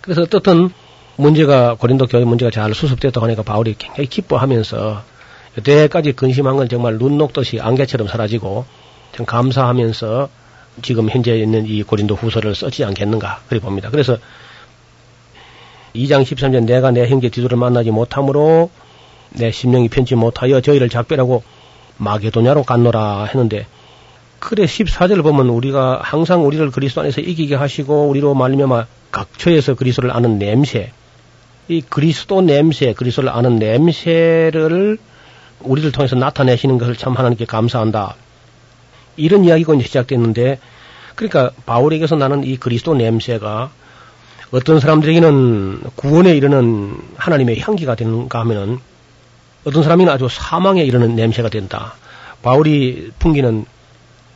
그래서 0.00 0.22
어떻든 0.22 0.70
문제가 1.16 1.74
고린도 1.74 2.06
교회 2.06 2.24
문제가 2.24 2.50
잘 2.50 2.74
수습됐다고 2.74 3.24
하니까 3.26 3.42
바울이 3.42 3.74
굉장히 3.78 4.08
기뻐하면서 4.08 5.02
여태까지 5.58 6.12
근심한 6.12 6.56
건 6.56 6.68
정말 6.68 6.98
눈 6.98 7.18
녹듯이 7.18 7.60
안개처럼 7.60 8.08
사라지고 8.08 8.64
참 9.14 9.26
감사하면서 9.26 10.28
지금 10.80 11.10
현재 11.10 11.36
있는 11.36 11.66
이 11.66 11.82
고린도 11.82 12.14
후서를 12.14 12.54
썼지 12.54 12.84
않겠는가 12.84 13.42
그리 13.48 13.60
봅니다. 13.60 13.90
그래서 13.90 14.16
2장 15.94 16.22
13절 16.22 16.64
내가 16.64 16.90
내 16.90 17.06
형제 17.06 17.28
디도를 17.28 17.58
만나지 17.58 17.90
못함으로 17.90 18.70
내 19.30 19.50
심령이 19.50 19.88
편치 19.88 20.14
못하여 20.14 20.60
저희를 20.62 20.88
작별하고 20.88 21.42
마게도냐로 21.98 22.62
갔노라 22.62 23.24
했는데 23.24 23.66
그래 24.38 24.64
14절을 24.64 25.22
보면 25.22 25.48
우리가 25.48 26.00
항상 26.02 26.44
우리를 26.46 26.70
그리스도 26.70 27.00
안에서 27.00 27.20
이기게 27.20 27.54
하시고 27.54 28.08
우리로 28.08 28.34
말미암아 28.34 28.86
각처에서 29.12 29.74
그리스도를 29.74 30.10
아는 30.10 30.38
냄새 30.38 30.92
이 31.68 31.80
그리스도 31.80 32.40
냄새 32.40 32.92
그리스도를 32.92 33.30
아는 33.30 33.56
냄새를 33.56 34.98
우리를 35.60 35.92
통해서 35.92 36.16
나타내시는 36.16 36.78
것을 36.78 36.96
참 36.96 37.14
하나님께 37.14 37.44
감사한다. 37.44 38.16
이런 39.16 39.44
이야기가 39.44 39.74
이제 39.74 39.84
시작됐는데 39.84 40.58
그러니까 41.14 41.50
바울에게서 41.66 42.16
나는 42.16 42.44
이 42.44 42.56
그리스도 42.56 42.94
냄새가 42.94 43.70
어떤 44.50 44.80
사람들에게는 44.80 45.82
구원에 45.96 46.36
이르는 46.36 46.96
하나님의 47.16 47.60
향기가 47.60 47.94
되는가 47.94 48.40
하면은 48.40 48.80
어떤 49.64 49.82
사람에게는 49.82 50.12
아주 50.12 50.28
사망에 50.28 50.82
이르는 50.82 51.14
냄새가 51.14 51.48
된다. 51.48 51.94
바울이 52.42 53.12
풍기는 53.18 53.64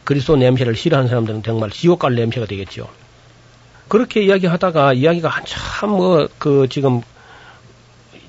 그리스도 0.04 0.36
냄새를 0.36 0.76
싫어하는 0.76 1.08
사람들은 1.08 1.42
정말 1.42 1.70
지옥 1.70 1.98
갈 1.98 2.14
냄새가 2.14 2.46
되겠죠. 2.46 2.88
그렇게 3.88 4.22
이야기하다가 4.22 4.92
이야기가 4.94 5.28
한참 5.28 5.90
뭐 5.90 6.28
그 6.38 6.68
지금 6.68 7.02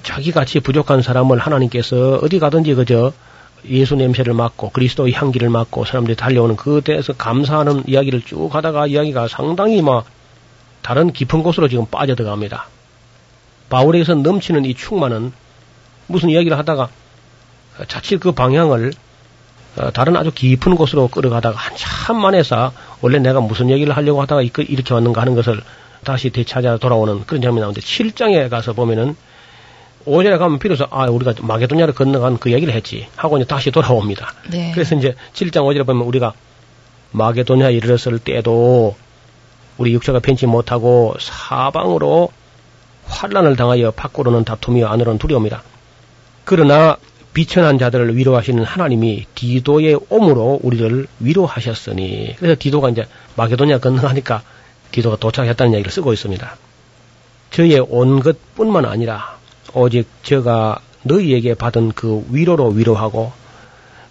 자기 0.03 0.31
같이 0.31 0.59
부족한 0.59 1.01
사람을 1.01 1.37
하나님께서 1.37 2.19
어디 2.23 2.39
가든지 2.39 2.73
그저 2.75 3.11
예수 3.67 3.95
냄새를 3.95 4.33
맡고 4.33 4.69
그리스도의 4.69 5.13
향기를 5.13 5.49
맡고 5.49 5.85
사람들이 5.85 6.15
달려오는 6.15 6.55
그때에서 6.55 7.13
감사하는 7.13 7.83
이야기를 7.87 8.21
쭉 8.21 8.53
하다가 8.53 8.87
이야기가 8.87 9.27
상당히 9.27 9.81
막 9.81 10.05
다른 10.81 11.11
깊은 11.11 11.43
곳으로 11.43 11.67
지금 11.67 11.85
빠져들어갑니다. 11.87 12.67
바울에게서 13.69 14.15
넘치는 14.15 14.63
이 14.65 14.73
충만은 14.73 15.33
무슨 16.07 16.29
이야기를 16.29 16.57
하다가 16.57 16.89
자칫 17.87 18.19
그 18.19 18.31
방향을 18.31 18.93
어, 19.77 19.91
다른 19.91 20.15
아주 20.17 20.31
깊은 20.31 20.75
곳으로 20.75 21.07
끌어가다가 21.07 21.55
한참 21.57 22.19
만에서 22.19 22.71
원래 23.01 23.19
내가 23.19 23.39
무슨 23.41 23.69
얘기를 23.69 23.95
하려고 23.95 24.21
하다가 24.21 24.41
이- 24.41 24.51
이렇게 24.57 24.93
왔는가 24.93 25.21
하는 25.21 25.35
것을 25.35 25.61
다시 26.03 26.29
되찾아 26.31 26.77
돌아오는 26.77 27.23
그런 27.25 27.41
장면이 27.41 27.61
나오는데 27.61 27.81
7장에 27.81 28.49
가서 28.49 28.73
보면은 28.73 29.15
5절에 30.07 30.39
가면 30.39 30.57
비로소 30.59 30.87
아 30.89 31.05
우리가 31.05 31.33
마게도냐를 31.41 31.93
건너간 31.93 32.37
그 32.39 32.51
얘기를 32.53 32.73
했지 32.73 33.07
하고 33.17 33.37
이제 33.37 33.45
다시 33.45 33.71
돌아옵니다. 33.71 34.33
네. 34.49 34.71
그래서 34.73 34.95
이제 34.95 35.15
7장 35.33 35.63
5절에 35.65 35.85
보면 35.85 36.03
우리가 36.07 36.33
마게도냐에 37.11 37.73
이르렀을 37.73 38.17
때도 38.19 38.95
우리 39.77 39.93
육체가 39.93 40.19
편치 40.19 40.45
못하고 40.47 41.13
사방으로 41.19 42.29
환란을 43.07 43.55
당하여 43.57 43.91
밖으로는 43.91 44.43
다툼이요 44.45 44.87
안으로는 44.87 45.19
두려움이라. 45.19 45.61
그러나 46.47 46.95
비천한 47.33 47.77
자들을 47.77 48.15
위로하시는 48.15 48.63
하나님이 48.63 49.25
디도의 49.35 49.99
옴으로 50.07 50.61
우리를 50.63 51.05
위로하셨으니 51.19 52.37
그래서 52.39 52.55
디도가 52.57 52.89
이제 52.89 53.05
마게도냐 53.35 53.79
건너가니까 53.79 54.43
디도가 54.91 55.17
도착했다는 55.17 55.73
얘기를 55.73 55.91
쓰고 55.91 56.13
있습니다. 56.13 56.55
저의 57.51 57.79
온 57.89 58.21
것뿐만 58.21 58.85
아니라 58.85 59.37
오직 59.73 60.07
저가 60.23 60.79
너희에게 61.03 61.53
받은 61.53 61.91
그 61.91 62.25
위로로 62.31 62.69
위로하고 62.69 63.33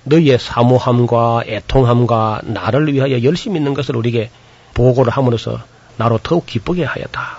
너희의 0.05 0.39
사모함과 0.39 1.45
애통함과 1.47 2.43
나를 2.45 2.93
위하여 2.93 3.22
열심히 3.22 3.57
있는 3.57 3.72
것을 3.72 3.97
우리에게 3.97 4.28
보고를 4.74 5.11
함으로써 5.11 5.59
나로 5.97 6.20
더욱 6.22 6.45
기쁘게 6.45 6.84
하였다. 6.84 7.39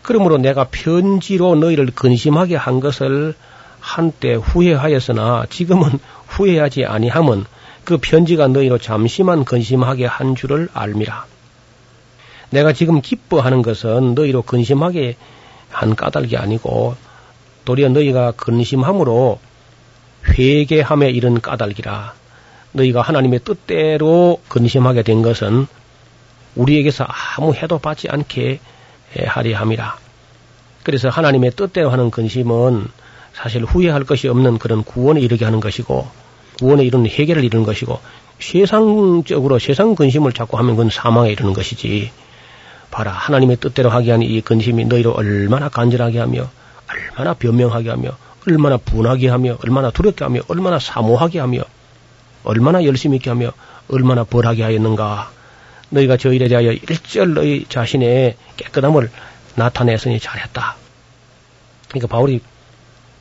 그러므로 0.00 0.38
내가 0.38 0.68
편지로 0.70 1.54
너희를 1.56 1.90
근심하게 1.94 2.56
한 2.56 2.80
것을 2.80 3.34
한때 3.80 4.34
후회하였으나 4.34 5.46
지금은 5.50 5.98
후회하지 6.26 6.84
아니함은 6.84 7.44
그 7.84 7.98
편지가 7.98 8.48
너희로 8.48 8.78
잠시만 8.78 9.44
근심하게 9.44 10.06
한 10.06 10.36
줄을 10.36 10.68
알미라. 10.72 11.26
내가 12.50 12.72
지금 12.72 13.00
기뻐하는 13.00 13.62
것은 13.62 14.14
너희로 14.14 14.42
근심하게 14.42 15.16
한 15.70 15.94
까닭이 15.94 16.36
아니고 16.36 16.96
도리어 17.64 17.88
너희가 17.88 18.32
근심함으로 18.32 19.38
회개함에 20.28 21.10
이른 21.10 21.40
까닭이라. 21.40 22.14
너희가 22.72 23.02
하나님의 23.02 23.40
뜻대로 23.40 24.40
근심하게 24.48 25.02
된 25.02 25.22
것은 25.22 25.66
우리에게서 26.56 27.06
아무 27.06 27.54
해도 27.54 27.78
받지 27.78 28.08
않게 28.08 28.60
하리 29.26 29.52
함이라. 29.52 29.96
그래서 30.82 31.08
하나님의 31.08 31.52
뜻대로 31.52 31.90
하는 31.90 32.10
근심은 32.10 32.88
사실 33.42 33.64
후회할 33.64 34.04
것이 34.04 34.28
없는 34.28 34.58
그런 34.58 34.84
구원에 34.84 35.20
이르게 35.20 35.44
하는 35.46 35.60
것이고 35.60 36.06
구원에 36.58 36.84
이르는 36.84 37.06
해결을 37.06 37.42
이루는 37.42 37.64
것이고 37.64 37.98
세상적으로 38.38 39.58
세상 39.58 39.94
근심을 39.94 40.32
자꾸 40.32 40.58
하면 40.58 40.76
그건 40.76 40.90
사망에 40.90 41.30
이르는 41.30 41.54
것이지 41.54 42.10
봐라 42.90 43.12
하나님의 43.12 43.56
뜻대로 43.56 43.88
하게 43.88 44.10
하는 44.10 44.26
이 44.26 44.40
근심이 44.42 44.84
너희를 44.84 45.12
얼마나 45.14 45.68
간절하게 45.68 46.18
하며 46.18 46.50
얼마나 46.88 47.34
변명하게 47.34 47.88
하며 47.88 48.10
얼마나 48.46 48.76
분하게 48.76 49.28
하며 49.28 49.56
얼마나 49.64 49.90
두렵게 49.90 50.24
하며 50.24 50.40
얼마나 50.48 50.78
사모하게 50.78 51.38
하며 51.38 51.62
얼마나 52.44 52.84
열심히 52.84 53.16
있게 53.16 53.30
하며 53.30 53.52
얼마나 53.88 54.24
벌하게 54.24 54.64
하였는가 54.64 55.30
너희가 55.90 56.16
저 56.16 56.32
일에 56.32 56.48
대하여 56.48 56.72
일절 56.72 57.34
너희 57.34 57.64
자신의 57.68 58.36
깨끗함을 58.56 59.10
나타냈으니 59.56 60.20
잘했다. 60.20 60.76
그러니까 61.88 62.06
바울이 62.06 62.40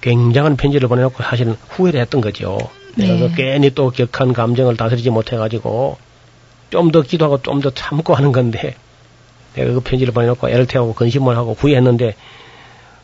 굉장한 0.02 0.56
편지를 0.58 0.88
보내놓고 0.88 1.24
사실은 1.24 1.56
후회를 1.70 2.00
했던 2.00 2.22
거죠. 2.22 2.58
내가 2.96 3.14
네. 3.14 3.20
그 3.20 3.36
괜히 3.36 3.70
또 3.72 3.92
격한 3.92 4.34
감정을 4.34 4.78
다스리지 4.78 5.10
못해가지고 5.10 5.98
좀 6.70 6.92
더 6.92 7.02
기도하고 7.02 7.42
좀 7.42 7.62
더 7.62 7.70
참고 7.72 8.14
하는 8.14 8.32
건데 8.32 8.76
내가 9.56 9.74
그 9.74 9.80
편지를 9.82 10.14
보내놓고 10.14 10.50
애를 10.50 10.66
태우고 10.68 10.94
근심을 10.94 11.36
하고 11.36 11.54
후회했는데 11.54 12.16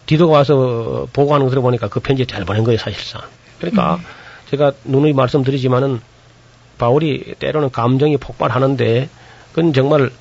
디도가 0.05 0.33
와서 0.33 1.07
보고하는 1.13 1.47
거 1.47 1.49
들어보니까 1.49 1.87
그 1.89 1.99
편지 1.99 2.25
잘 2.25 2.45
보낸 2.45 2.63
거예요 2.63 2.77
사실상. 2.77 3.21
그러니까 3.59 3.99
제가 4.49 4.73
누누이 4.83 5.13
말씀드리지만은 5.13 5.99
바울이 6.77 7.35
때로는 7.39 7.71
감정이 7.71 8.17
폭발하는데 8.17 9.09
그건 9.53 9.73
정말 9.73 10.11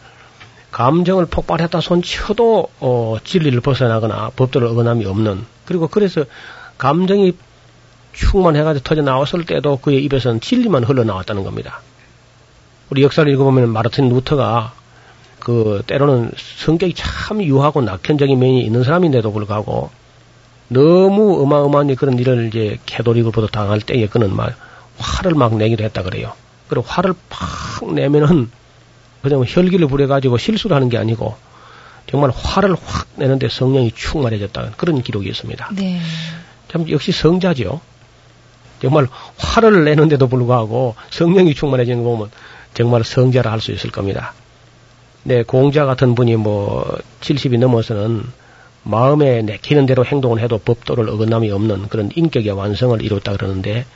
감정을 0.70 1.26
폭발했다 1.26 1.80
손 1.80 2.02
쳐도 2.02 2.68
어, 2.80 3.16
진리를 3.22 3.60
벗어나거나 3.60 4.30
법도를 4.34 4.68
어긋남이 4.68 5.04
없는 5.04 5.44
그리고 5.66 5.88
그래서 5.88 6.24
감정이 6.78 7.34
충만해가지고 8.12 8.84
터져 8.84 9.02
나왔을 9.02 9.44
때도 9.44 9.78
그의 9.78 10.04
입에서는 10.04 10.40
진리만 10.40 10.84
흘러나왔다는 10.84 11.44
겁니다. 11.44 11.80
우리 12.90 13.02
역사를 13.02 13.30
읽어보면 13.30 13.70
마르틴 13.70 14.08
루터가 14.08 14.72
그 15.40 15.82
때로는 15.86 16.32
성격이 16.36 16.94
참 16.94 17.42
유하고 17.42 17.82
낙천적인 17.82 18.38
면이 18.38 18.64
있는 18.64 18.84
사람인데도 18.84 19.32
불구하고 19.32 19.90
너무 20.68 21.42
어마어마한 21.42 21.94
그런 21.96 22.18
일을 22.18 22.48
이제 22.48 22.78
캐도릭으로부터 22.86 23.46
당할 23.48 23.80
때에 23.80 24.06
그는 24.06 24.34
막 24.34 24.54
화를 24.98 25.34
막 25.34 25.56
내기도 25.56 25.84
했다 25.84 26.02
그래요. 26.02 26.32
그리고 26.68 26.86
화를 26.86 27.14
팍 27.28 27.92
내면은 27.92 28.50
그냥 29.22 29.44
혈기를 29.46 29.86
부려가지고 29.86 30.38
실수를 30.38 30.74
하는 30.76 30.88
게 30.88 30.98
아니고 30.98 31.36
정말 32.06 32.30
화를 32.30 32.74
확 32.74 33.08
내는데 33.16 33.48
성령이 33.48 33.92
충만해졌다 33.92 34.72
그런 34.76 35.02
기록이 35.02 35.28
있습니다. 35.28 35.70
네. 35.74 36.00
참 36.74 36.90
역시 36.90 37.12
성자죠. 37.12 37.80
정말 38.82 39.06
화를 39.38 39.84
내는데도 39.84 40.26
불구하고 40.26 40.96
성령이 41.10 41.54
충만해지는 41.54 42.02
거 42.02 42.10
보면 42.10 42.30
정말 42.74 43.04
성자라 43.04 43.52
할 43.52 43.60
수 43.60 43.70
있을 43.70 43.92
겁니다. 43.92 44.34
네, 45.22 45.44
공자 45.44 45.84
같은 45.84 46.16
분이 46.16 46.34
뭐 46.34 46.98
70이 47.20 47.60
넘어서는 47.60 48.24
마음에 48.82 49.42
내키는 49.42 49.86
대로 49.86 50.04
행동을 50.04 50.40
해도 50.40 50.58
법도를 50.58 51.08
어긋남이 51.10 51.48
없는 51.52 51.88
그런 51.90 52.10
인격의 52.12 52.50
완성을 52.50 53.00
이뤘다 53.00 53.34
그러는데 53.34 53.86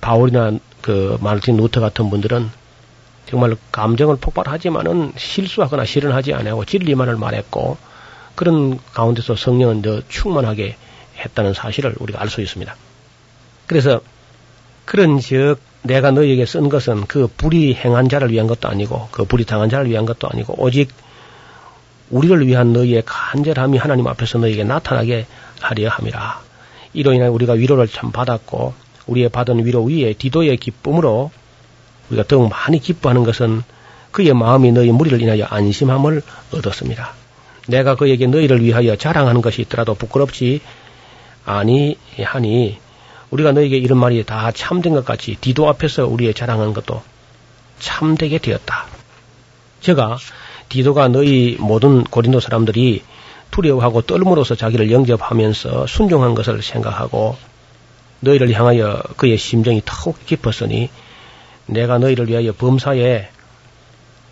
바울이나 0.00 0.52
그 0.80 1.18
마르틴 1.20 1.58
루터 1.58 1.82
같은 1.82 2.08
분들은 2.08 2.50
정말 3.26 3.54
감정을 3.70 4.16
폭발하지만은 4.16 5.12
실수하거나 5.16 5.84
실현하지 5.84 6.32
않고 6.32 6.64
진리만을 6.64 7.16
말했고 7.16 7.76
그런 8.34 8.78
가운데서 8.94 9.36
성령은 9.36 9.82
더 9.82 10.00
충만하게 10.08 10.76
했다는 11.24 11.54
사실을 11.54 11.94
우리가 11.98 12.20
알 12.20 12.28
수 12.28 12.40
있습니다. 12.40 12.74
그래서 13.66 14.00
그런 14.84 15.18
즉 15.20 15.56
내가 15.82 16.10
너희에게 16.10 16.46
쓴 16.46 16.68
것은 16.68 17.06
그 17.06 17.26
불이 17.26 17.74
행한 17.74 18.08
자를 18.08 18.30
위한 18.30 18.46
것도 18.46 18.68
아니고 18.68 19.08
그 19.10 19.24
불이 19.24 19.44
당한 19.44 19.68
자를 19.68 19.88
위한 19.90 20.06
것도 20.06 20.28
아니고 20.28 20.54
오직 20.58 20.90
우리를 22.10 22.46
위한 22.46 22.72
너희의 22.72 23.02
간절함이 23.04 23.78
하나님 23.78 24.06
앞에서 24.06 24.38
너희에게 24.38 24.64
나타나게 24.64 25.26
하려 25.60 25.88
함이라. 25.88 26.40
이로 26.92 27.12
인해 27.12 27.26
우리가 27.26 27.54
위로를 27.54 27.88
참 27.88 28.12
받았고 28.12 28.74
우리의 29.06 29.28
받은 29.28 29.64
위로 29.66 29.82
위에 29.84 30.14
디도의 30.14 30.56
기쁨으로 30.58 31.30
우리가 32.10 32.26
더욱 32.28 32.48
많이 32.48 32.78
기뻐하는 32.78 33.24
것은 33.24 33.62
그의 34.10 34.32
마음이 34.32 34.72
너희 34.72 34.92
무리를 34.92 35.20
인하여 35.20 35.44
안심함을 35.46 36.22
얻었습니다. 36.52 37.12
내가 37.66 37.96
그에게 37.96 38.26
너희를 38.26 38.62
위하여 38.62 38.96
자랑하는 38.96 39.42
것이 39.42 39.62
있더라도 39.62 39.94
부끄럽지 39.94 40.60
아니하니 41.44 42.78
우리가 43.30 43.52
너에게 43.52 43.76
이런 43.76 43.98
말이 43.98 44.24
다 44.24 44.52
참된 44.52 44.94
것 44.94 45.04
같이 45.04 45.36
디도 45.40 45.68
앞에서 45.68 46.06
우리의 46.06 46.34
자랑한 46.34 46.72
것도 46.72 47.02
참되게 47.78 48.38
되었다. 48.38 48.86
제가 49.80 50.16
디도가 50.68 51.08
너희 51.08 51.56
모든 51.58 52.04
고린도 52.04 52.40
사람들이 52.40 53.02
두려워하고 53.50 54.02
떨므로서 54.02 54.54
자기를 54.54 54.90
영접하면서 54.90 55.86
순종한 55.86 56.34
것을 56.34 56.62
생각하고 56.62 57.36
너희를 58.20 58.52
향하여 58.52 59.02
그의 59.16 59.36
심정이 59.36 59.82
더욱 59.84 60.24
깊었으니 60.24 60.90
내가 61.66 61.98
너희를 61.98 62.28
위하여 62.28 62.52
범사에 62.52 63.28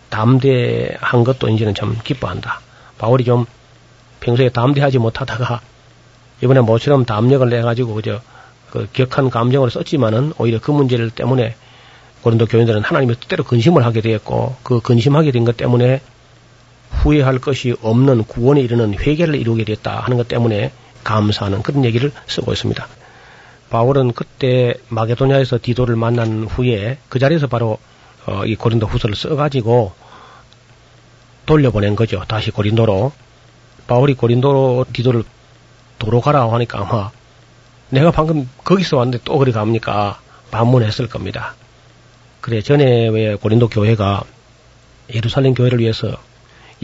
담대한 0.09 1.23
것도 1.23 1.49
이제는 1.49 1.73
참 1.73 1.97
기뻐한다. 2.03 2.61
바울이 2.97 3.23
좀 3.23 3.45
평소에 4.19 4.49
담대하지 4.49 4.99
못하다가 4.99 5.61
이번에 6.41 6.61
모처럼 6.61 7.05
담력을 7.05 7.47
내가지고 7.49 7.93
그저 7.95 8.21
그 8.71 8.87
격한 8.91 9.29
감정을 9.29 9.69
썼지만은 9.69 10.33
오히려 10.37 10.59
그 10.59 10.71
문제를 10.71 11.09
때문에 11.09 11.55
고린도 12.21 12.45
교인들은 12.47 12.83
하나님의 12.83 13.17
뜻대로 13.19 13.43
근심을 13.43 13.85
하게 13.85 14.01
되었고 14.01 14.55
그 14.63 14.79
근심하게 14.79 15.31
된 15.31 15.45
것 15.45 15.57
때문에 15.57 16.01
후회할 16.89 17.39
것이 17.39 17.75
없는 17.81 18.23
구원에 18.23 18.61
이르는 18.61 18.93
회개를 18.97 19.35
이루게 19.35 19.65
됐다 19.65 19.99
하는 19.99 20.17
것 20.17 20.27
때문에 20.27 20.71
감사하는 21.03 21.63
그런 21.63 21.83
얘기를 21.85 22.11
쓰고 22.27 22.53
있습니다. 22.53 22.87
바울은 23.69 24.13
그때 24.13 24.75
마게도냐에서 24.89 25.59
디도를 25.61 25.95
만난 25.95 26.43
후에 26.43 26.97
그 27.09 27.19
자리에서 27.19 27.47
바로 27.47 27.77
어, 28.25 28.45
이 28.45 28.55
고린도 28.55 28.85
후서를 28.87 29.15
써가지고 29.15 29.91
돌려보낸 31.45 31.95
거죠. 31.95 32.23
다시 32.27 32.51
고린도로. 32.51 33.11
바울이 33.87 34.13
고린도로 34.13 34.85
디도를 34.93 35.23
도로 35.99 36.21
가라 36.21 36.51
하니까 36.51 36.79
아마 36.79 37.11
내가 37.89 38.11
방금 38.11 38.49
거기서 38.63 38.97
왔는데 38.97 39.19
또 39.23 39.37
그리 39.37 39.51
갑니까? 39.51 40.19
반문했을 40.51 41.07
겁니다. 41.07 41.55
그래, 42.41 42.61
전에 42.61 43.07
왜 43.07 43.35
고린도 43.35 43.69
교회가 43.69 44.23
예루살렘 45.13 45.53
교회를 45.53 45.79
위해서 45.79 46.11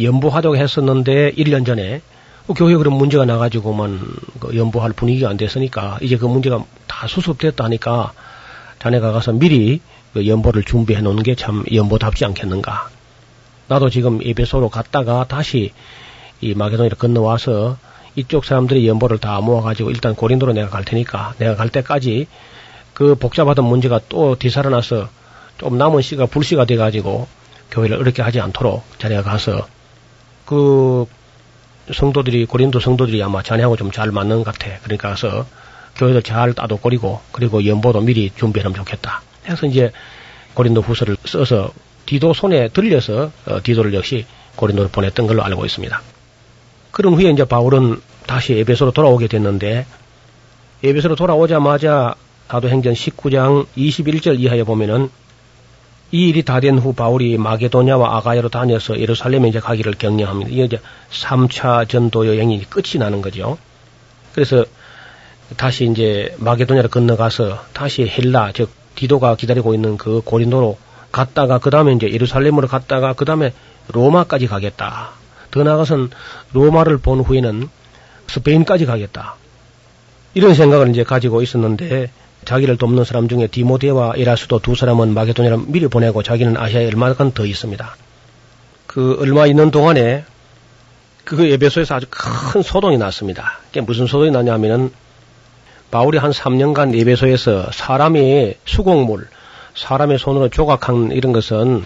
연보하자고 0.01 0.55
했었는데 0.55 1.34
1년 1.34 1.66
전에 1.66 2.01
그 2.47 2.53
교회 2.53 2.76
그런 2.76 2.95
문제가 2.95 3.26
나가지고만 3.26 4.01
그 4.39 4.55
연보할 4.55 4.93
분위기가 4.93 5.30
안 5.30 5.38
됐으니까 5.38 5.99
이제 6.01 6.18
그 6.18 6.26
문제가 6.26 6.64
다 6.88 7.07
수습됐다 7.07 7.66
하니까 7.66 8.14
자네가 8.80 9.12
가서 9.12 9.34
미리 9.34 9.82
그 10.14 10.28
연보를 10.28 10.64
준비해 10.64 11.01
놓는 11.01 11.24
게참 11.24 11.64
연보답지 11.72 12.26
않겠는가. 12.26 12.89
나도 13.68 13.89
지금 13.89 14.20
에베소로 14.24 14.70
갔다가 14.70 15.26
다시 15.28 15.74
이 16.41 16.53
마게도니를 16.55 16.97
건너와서 16.97 17.78
이쪽 18.16 18.45
사람들이 18.45 18.88
연보를 18.88 19.18
다 19.18 19.39
모아가지고 19.41 19.91
일단 19.91 20.16
고린도로 20.16 20.53
내가 20.53 20.70
갈 20.70 20.84
테니까 20.84 21.36
내가 21.38 21.55
갈 21.55 21.70
때까지 21.70 22.28
그 22.93 23.16
복잡하던 23.16 23.66
문제가 23.66 23.99
또 24.10 24.36
뒤살아나서 24.36 25.10
좀 25.57 25.78
남은 25.78 26.01
시가 26.01 26.26
불씨가 26.26 26.66
돼가지고 26.66 27.28
교회를 27.72 27.97
어렵게 27.97 28.22
하지 28.22 28.39
않도록 28.39 28.84
자네가 28.99 29.24
가서 29.24 29.68
그 30.45 31.05
성도들이 31.93 32.45
고린도 32.45 32.80
성도들이 32.80 33.22
아마 33.24 33.41
자네하고 33.41 33.76
좀 33.76 33.91
잘 33.91 34.12
맞는 34.12 34.43
것 34.43 34.45
같아. 34.45 34.80
그러니까 34.84 35.10
가서 35.10 35.45
교회를 35.95 36.24
잘 36.24 36.53
따도거리고 36.53 37.22
그리고 37.32 37.66
연보도 37.66 38.01
미리 38.01 38.32
준비하면 38.36 38.76
좋겠다. 38.76 39.22
해서 39.47 39.66
이제 39.66 39.91
고린도 40.53 40.82
후서를 40.82 41.18
써서 41.26 41.72
디도 42.05 42.34
손에 42.34 42.70
들려서 42.70 43.32
어, 43.45 43.60
디도를 43.64 43.93
역시 43.93 44.26
고린도를 44.55 44.91
보냈던 44.91 45.28
걸로 45.28 45.43
알고 45.43 45.66
있습니다. 45.66 46.01
그런 47.00 47.14
후에 47.14 47.30
이제 47.30 47.45
바울은 47.45 48.02
다시 48.28 48.56
에베소로 48.56 48.91
돌아오게 48.91 49.28
됐는데 49.28 49.86
에베소로 50.84 51.16
돌아오자마자 51.16 52.16
사도행전 52.50 52.91
19장 52.91 53.68
21절 53.78 54.38
이하에 54.38 54.64
보면은 54.64 55.10
이 56.12 56.28
일이 56.28 56.43
다 56.43 56.60
된 56.60 56.78
후 56.78 56.91
바울이 56.93 57.38
마게도냐와 57.38 58.18
아가야로 58.18 58.50
다녀서 58.50 59.00
예루살렘에 59.00 59.47
이제 59.47 59.62
가기를 59.62 59.93
격려합니다. 59.93 60.52
이게 60.52 60.66
이제 60.66 60.82
3차 61.10 61.88
전도 61.88 62.28
여행이 62.28 62.66
끝이 62.66 63.00
나는 63.00 63.22
거죠. 63.22 63.58
그래서 64.34 64.66
다시 65.56 65.86
이제 65.89 66.36
마게도냐를 66.39 66.89
건너가서 66.89 67.64
다시 67.72 68.10
헬라, 68.10 68.52
즉 68.54 68.72
디도가 68.95 69.38
기다리고 69.38 69.74
있는 69.74 69.95
그 69.95 70.20
고린도로 70.26 70.78
갔다가 71.14 71.60
그 71.60 71.70
다음에 71.70 71.93
이제 71.93 72.12
예루살렘으로 72.12 72.68
갔다가 72.68 73.14
그 73.14 73.24
다음에 73.24 73.54
로마까지 73.88 74.47
가겠다. 74.47 75.12
더 75.52 75.64
나아가선 75.64 76.12
로마를 76.54 76.97
본 76.97 77.20
후에는 77.20 77.70
스페인까지 78.28 78.86
가겠다. 78.86 79.36
이런 80.34 80.54
생각을 80.54 80.89
이제 80.89 81.04
가지고 81.04 81.41
있었는데 81.41 82.12
자기를 82.45 82.78
돕는 82.78 83.04
사람 83.04 83.28
중에 83.28 83.47
디모데와 83.47 84.14
에라스도 84.16 84.60
두 84.60 84.76
사람은 84.76 85.14
마게도냐를 85.14 85.60
미리 85.68 85.88
보내고 85.88 86.24
자기는 86.24 86.58
아시아에 86.58 86.88
얼마간 86.88 87.34
더 87.34 87.45
있습니다. 87.45 87.95
그 88.88 89.18
얼마 89.20 89.45
있는 89.45 89.72
동안에 89.72 90.24
그 91.26 91.45
에베소에서 91.45 91.95
아주 91.95 92.08
큰 92.10 92.62
소동이 92.62 92.97
났습니다. 92.97 93.60
그게 93.68 93.82
무슨 93.82 94.08
소동이 94.08 94.32
났냐면은 94.32 94.91
바울이 95.91 96.18
한 96.18 96.32
3년간 96.32 97.00
에베소에서 97.00 97.72
사람이 97.72 98.56
수곡물, 98.66 99.28
사람의 99.76 100.18
손으로 100.20 100.50
조각한 100.50 101.12
이런 101.12 101.34
것은 101.34 101.86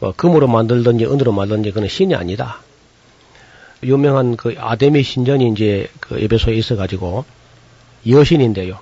뭐 0.00 0.12
금으로 0.16 0.48
만들든지 0.48 1.06
은으로 1.06 1.32
만들든지 1.32 1.70
그는 1.70 1.88
신이 1.88 2.14
아니다. 2.14 2.58
유명한 3.82 4.36
그 4.36 4.54
아데미 4.58 5.02
신전이 5.02 5.48
이제 5.48 5.88
그 6.00 6.18
에베소에 6.18 6.54
있어가지고 6.54 7.24
여신인데요. 8.08 8.78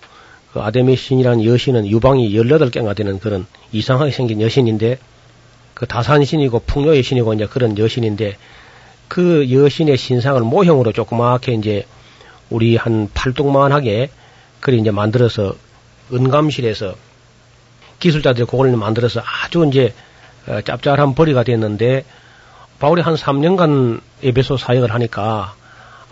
그 0.53 0.61
아데미 0.61 0.97
신이라는 0.97 1.45
여신은 1.45 1.87
유방이 1.87 2.33
18개가 2.33 2.95
되는 2.95 3.19
그런 3.19 3.47
이상하게 3.73 4.11
생긴 4.11 4.41
여신인데 4.41 4.99
그 5.75 5.87
다산신이고 5.87 6.61
풍요의 6.67 7.03
신이고 7.03 7.33
이제 7.35 7.47
그런 7.47 7.79
여신인데 7.79 8.37
그 9.09 9.51
여신의 9.51 9.97
신상을 9.97 10.41
모형으로 10.43 10.93
조그맣게 10.93 11.53
이제 11.55 11.87
우리 12.51 12.77
한 12.77 13.09
팔뚝만하게 13.15 14.11
그리 14.61 14.79
이제 14.81 14.91
만들어서 14.91 15.55
은감실에서 16.13 16.95
기술자들이 18.01 18.47
그걸 18.47 18.77
만들어서 18.77 19.21
아주 19.21 19.65
이제 19.67 19.95
어, 20.47 20.61
짭짤한 20.61 21.15
벌이가 21.15 21.45
됐는데 21.45 22.05
바울이 22.79 23.03
한 23.03 23.15
3년간 23.15 24.01
에베소 24.23 24.57
사역을 24.57 24.93
하니까 24.93 25.55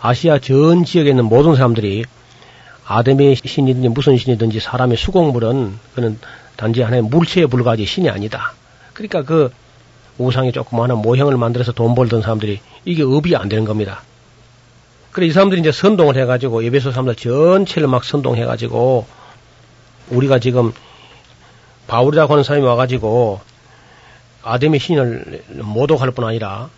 아시아 0.01 0.39
전 0.39 0.85
지역에 0.85 1.09
있는 1.09 1.25
모든 1.25 1.55
사람들이 1.55 2.05
아담의 2.85 3.35
신이든지 3.35 3.89
무슨 3.89 4.17
신이든지 4.17 4.59
사람의 4.59 4.97
수공물은 4.97 5.77
그는 5.95 6.19
단지 6.55 6.81
하나의 6.81 7.03
물체에 7.03 7.45
불과하지 7.45 7.85
신이 7.85 8.09
아니다. 8.09 8.53
그러니까 8.93 9.23
그 9.23 9.51
우상이 10.17 10.51
조그마한 10.51 10.97
모형을 10.97 11.37
만들어서 11.37 11.71
돈 11.71 11.95
벌던 11.95 12.21
사람들이 12.21 12.59
이게 12.85 13.03
업이 13.03 13.35
안 13.35 13.47
되는 13.47 13.63
겁니다. 13.63 14.01
그래 15.11 15.27
이 15.27 15.31
사람들이 15.31 15.61
이제 15.61 15.71
선동을 15.71 16.17
해가지고 16.17 16.63
예배소 16.63 16.91
사람들 16.91 17.15
전체를 17.15 17.87
막 17.87 18.03
선동해가지고 18.03 19.05
우리가 20.09 20.39
지금 20.39 20.73
바울이라고 21.87 22.33
하는 22.33 22.43
사람이 22.43 22.65
와가지고 22.65 23.39
아담의 24.43 24.79
신을 24.79 25.43
모독할 25.61 26.11
뿐 26.11 26.25
아니라 26.25 26.69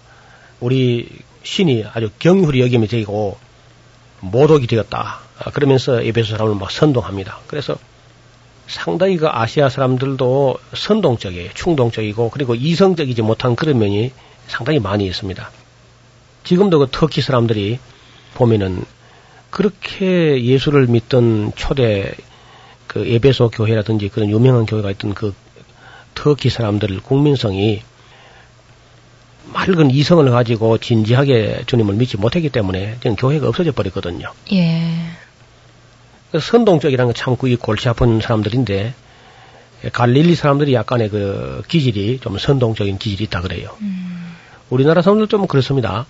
우리 0.62 1.10
신이 1.44 1.86
아주 1.94 2.10
경휼히 2.20 2.62
여김이 2.62 2.88
되고 2.88 3.38
모독이 4.22 4.68
되었다. 4.68 5.20
그러면서 5.54 6.06
예배소 6.06 6.38
사람을 6.38 6.56
막 6.56 6.72
선동합니다. 6.72 7.40
그래서 7.48 7.76
상당히 8.68 9.18
그 9.18 9.28
아시아 9.28 9.68
사람들도 9.68 10.58
선동적이에요. 10.74 11.50
충동적이고 11.54 12.30
그리고 12.30 12.56
이성적이지 12.56 13.22
못한 13.24 13.56
그런 13.56 13.80
면이 13.80 14.12
상당히 14.48 14.80
많이 14.80 15.06
있습니다. 15.06 15.52
지금도 16.44 16.80
그 16.80 16.88
터키 16.92 17.22
사람들이 17.22 17.80
보면은 18.36 18.86
그렇게 19.50 20.44
예수를 20.44 20.88
믿던 20.88 21.52
초대 21.56 22.14
그 22.88 23.06
에베소 23.06 23.50
교회라든지 23.50 24.10
그런 24.10 24.30
유명한 24.30 24.66
교회가 24.66 24.92
있던 24.92 25.14
그 25.14 25.34
터키 26.16 26.50
사람들 26.50 27.02
국민성이 27.02 27.82
맑은 29.54 29.92
이성을 29.92 30.30
가지고 30.30 30.78
진지하게 30.78 31.64
주님을 31.66 31.96
믿지 31.96 32.18
못했기 32.18 32.50
때문에 32.50 32.98
지금 33.02 33.16
교회가 33.16 33.48
없어져 33.48 33.72
버렸거든요. 33.72 34.32
예. 34.54 34.94
그 36.32 36.40
선동적이라는 36.40 37.08
건 37.08 37.14
참 37.16 37.36
그게 37.36 37.56
골치 37.56 37.90
아픈 37.90 38.22
사람들인데 38.22 38.94
갈릴리 39.92 40.36
사람들이 40.36 40.74
약간의 40.74 41.10
그 41.10 41.64
기질이 41.68 42.20
좀 42.20 42.38
선동적인 42.38 42.98
기질이 42.98 43.24
있다 43.26 43.42
그래요. 43.42 43.70
음. 43.82 44.34
우리나라 44.70 45.02
사람들 45.02 45.28
좀 45.28 45.48
그렇습니다. 45.48 46.06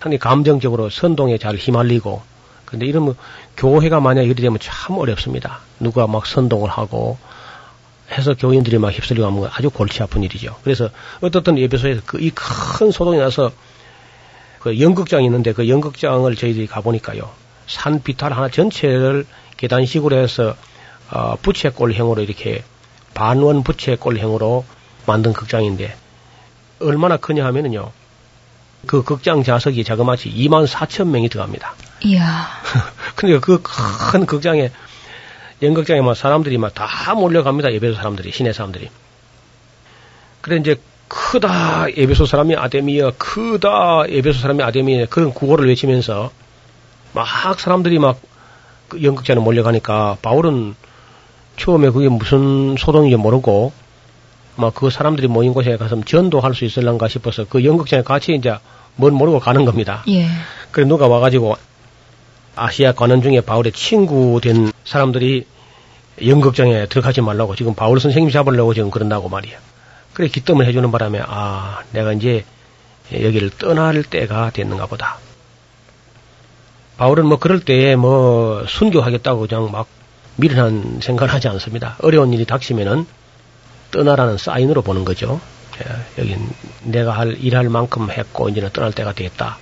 상당히 0.00 0.18
감정적으로 0.18 0.88
선동에 0.90 1.38
잘 1.38 1.56
휘말리고 1.56 2.22
근데 2.64 2.86
이러면 2.86 3.16
교회가 3.56 4.00
만약 4.00 4.22
이렇게 4.22 4.42
되면 4.42 4.58
참 4.60 4.96
어렵습니다. 4.96 5.60
누가 5.78 6.06
막 6.06 6.26
선동을 6.26 6.70
하고 6.70 7.18
해서 8.10 8.34
교인들이 8.34 8.78
막 8.78 8.90
휩쓸려 8.92 9.24
가면 9.24 9.50
아주 9.52 9.70
골치 9.70 10.02
아픈 10.02 10.22
일이죠. 10.22 10.56
그래서 10.64 10.90
어떻든 11.20 11.58
예배소에서 11.58 12.02
그 12.06 12.18
이 12.20 12.30
큰 12.34 12.90
소동이 12.90 13.18
나서 13.18 13.50
그 14.60 14.80
연극장이 14.80 15.24
있는데 15.26 15.52
그 15.52 15.68
연극장을 15.68 16.34
저희들이 16.34 16.66
가보니까요. 16.66 17.30
산 17.66 18.02
비탈 18.02 18.32
하나 18.32 18.48
전체를 18.48 19.26
계단식으로 19.56 20.16
해서 20.16 20.56
어, 21.10 21.36
부채꼴형으로 21.40 22.22
이렇게 22.22 22.62
반원 23.14 23.62
부채꼴형으로 23.62 24.64
만든 25.06 25.32
극장인데 25.32 25.94
얼마나 26.80 27.16
크냐 27.16 27.44
하면은요. 27.44 27.90
그 28.86 29.02
극장 29.04 29.42
좌석이 29.44 29.84
자그마치 29.84 30.30
2만 30.30 30.66
4천 30.66 31.08
명이 31.08 31.28
들어갑니다. 31.28 31.74
이야. 32.04 32.48
그러니까 33.14 33.40
그큰 33.46 34.26
극장에 34.26 34.70
연극장에 35.62 36.00
막 36.00 36.14
사람들이 36.14 36.58
막 36.58 36.74
다 36.74 37.14
몰려갑니다. 37.14 37.72
예배소 37.72 37.96
사람들이 37.96 38.32
시내 38.32 38.52
사람들이. 38.52 38.88
그래 40.40 40.56
이제 40.56 40.76
크다 41.08 41.86
예배소 41.96 42.24
사람이 42.26 42.54
아데미야 42.56 43.12
크다 43.18 44.08
예배소 44.08 44.40
사람이 44.40 44.62
아데미야 44.62 45.06
그런 45.06 45.32
구호를 45.34 45.68
외치면서 45.68 46.30
막 47.12 47.26
사람들이 47.58 47.98
막 47.98 48.20
그 48.90 49.02
연극장에 49.04 49.38
몰려가니까 49.38 50.16
바울은 50.20 50.74
처음에 51.56 51.90
그게 51.90 52.08
무슨 52.08 52.74
소동인지 52.76 53.16
모르고 53.16 53.72
막 54.56 54.74
그 54.74 54.90
사람들이 54.90 55.28
모인 55.28 55.54
곳에 55.54 55.76
가서 55.76 56.00
전도할 56.04 56.54
수 56.54 56.64
있을런가 56.64 57.06
싶어서 57.06 57.44
그 57.48 57.64
연극장에 57.64 58.02
같이 58.02 58.34
이제 58.34 58.52
뭔 58.96 59.14
모르고 59.14 59.38
가는 59.38 59.64
겁니다. 59.64 60.02
예. 60.08 60.26
그래 60.72 60.86
누가 60.86 61.06
와가지고 61.06 61.56
아시아 62.56 62.92
관원 62.92 63.22
중에 63.22 63.40
바울의 63.40 63.72
친구 63.72 64.40
된 64.42 64.72
사람들이 64.84 65.46
연극장에 66.24 66.86
들어가지 66.86 67.20
말라고 67.20 67.56
지금 67.56 67.74
바울 67.74 68.00
선생님 68.00 68.30
잡으려고 68.30 68.74
지금 68.74 68.90
그런다고 68.90 69.28
말이야. 69.28 69.58
그래 70.12 70.28
기뜸을 70.28 70.66
해주는 70.66 70.90
바람에 70.90 71.20
아 71.26 71.80
내가 71.92 72.12
이제 72.12 72.44
여기를 73.12 73.50
떠날 73.50 74.02
때가 74.02 74.50
됐는가 74.50 74.86
보다. 74.86 75.18
바울은 76.98 77.26
뭐 77.26 77.38
그럴 77.38 77.60
때에 77.60 77.96
뭐 77.96 78.66
순교하겠다고 78.66 79.46
그냥 79.46 79.70
막 79.70 79.86
미련한 80.36 81.00
생각을 81.02 81.32
하지 81.32 81.48
않습니다. 81.48 81.96
어려운 82.02 82.32
일이 82.32 82.44
닥치면은 82.44 83.06
떠나라는 83.90 84.36
사인으로 84.36 84.82
보는 84.82 85.04
거죠. 85.04 85.40
예, 85.80 86.22
여긴 86.22 86.48
내가 86.82 87.12
할 87.12 87.36
일할 87.40 87.68
만큼 87.68 88.10
했고 88.10 88.48
이제는 88.48 88.70
떠날 88.72 88.92
때가 88.92 89.12
되겠다. 89.12 89.58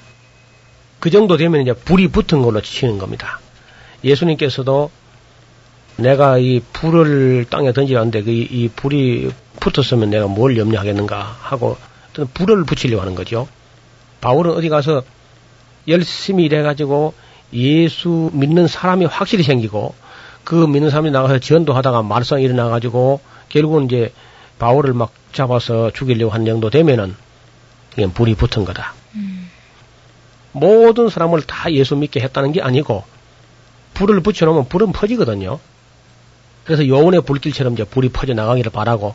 그 1.00 1.10
정도 1.10 1.36
되면 1.36 1.60
이제 1.60 1.72
불이 1.72 2.08
붙은 2.08 2.42
걸로 2.42 2.60
치는 2.60 2.98
겁니다. 2.98 3.40
예수님께서도 4.04 4.90
내가 5.96 6.38
이 6.38 6.60
불을 6.72 7.46
땅에 7.50 7.72
던지는데 7.72 8.22
그 8.22 8.30
이 8.30 8.68
불이 8.74 9.30
붙었으면 9.60 10.10
내가 10.10 10.26
뭘 10.26 10.56
염려하겠는가 10.56 11.36
하고 11.40 11.76
불을 12.34 12.64
붙이려고 12.64 13.02
하는 13.02 13.14
거죠. 13.14 13.48
바울은 14.20 14.52
어디 14.52 14.68
가서 14.68 15.02
열심히 15.86 16.44
일해가지고 16.44 17.14
예수 17.52 18.30
믿는 18.32 18.66
사람이 18.66 19.06
확실히 19.06 19.42
생기고 19.42 19.94
그 20.44 20.54
믿는 20.54 20.90
사람이 20.90 21.10
나가서 21.10 21.38
전도하다가 21.38 22.02
말썽이 22.02 22.42
일어나가지고 22.42 23.20
결국은 23.48 23.86
이제 23.86 24.12
바울을 24.58 24.92
막 24.92 25.12
잡아서 25.32 25.90
죽이려고 25.92 26.32
한 26.32 26.44
정도 26.44 26.70
되면은 26.70 27.14
그냥 27.94 28.12
불이 28.12 28.34
붙은 28.34 28.64
거다. 28.64 28.94
음. 30.52 30.60
모든 30.60 31.08
사람을 31.08 31.42
다 31.42 31.72
예수 31.72 31.96
믿게 31.96 32.20
했다는 32.20 32.52
게 32.52 32.62
아니고 32.62 33.04
불을 33.94 34.20
붙여놓으면 34.20 34.68
불은 34.68 34.92
퍼지거든요. 34.92 35.58
그래서 36.64 36.86
요원의 36.86 37.22
불길처럼 37.22 37.72
이제 37.72 37.84
불이 37.84 38.10
퍼져 38.10 38.34
나가기를 38.34 38.70
바라고 38.70 39.14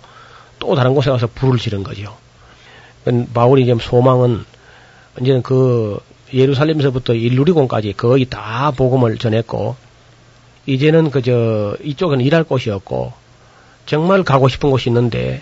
또 0.59 0.75
다른 0.75 0.93
곳에 0.93 1.11
가서 1.11 1.27
불을 1.27 1.59
지른 1.59 1.83
거죠. 1.83 2.15
바울이 3.33 3.65
지금 3.65 3.79
소망은 3.79 4.45
이제는 5.21 5.43
그 5.43 5.99
예루살렘에서부터 6.33 7.13
일루리곤까지 7.13 7.93
거의 7.93 8.25
다 8.25 8.71
복음을 8.71 9.17
전했고 9.17 9.75
이제는 10.65 11.11
그저 11.11 11.77
이쪽은 11.83 12.21
일할 12.21 12.43
곳이었고 12.43 13.13
정말 13.85 14.23
가고 14.23 14.47
싶은 14.47 14.71
곳이 14.71 14.89
있는데 14.89 15.41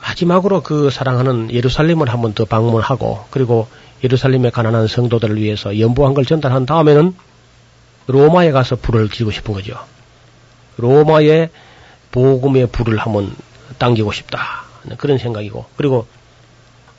마지막으로 0.00 0.62
그 0.62 0.90
사랑하는 0.90 1.50
예루살렘을 1.50 2.10
한번 2.10 2.34
더 2.34 2.44
방문하고 2.44 3.24
그리고 3.30 3.66
예루살렘의 4.02 4.50
가난한 4.50 4.86
성도들을 4.86 5.36
위해서 5.40 5.78
연보한 5.78 6.14
걸 6.14 6.24
전달한 6.24 6.66
다음에는 6.66 7.14
로마에 8.06 8.52
가서 8.52 8.76
불을 8.76 9.08
지고 9.08 9.30
싶은 9.30 9.54
거죠. 9.54 9.78
로마의 10.76 11.50
복음의 12.10 12.68
불을 12.68 12.98
한번 12.98 13.34
당기고 13.78 14.12
싶다. 14.12 14.64
그런 14.98 15.18
생각이고 15.18 15.64
그리고 15.76 16.06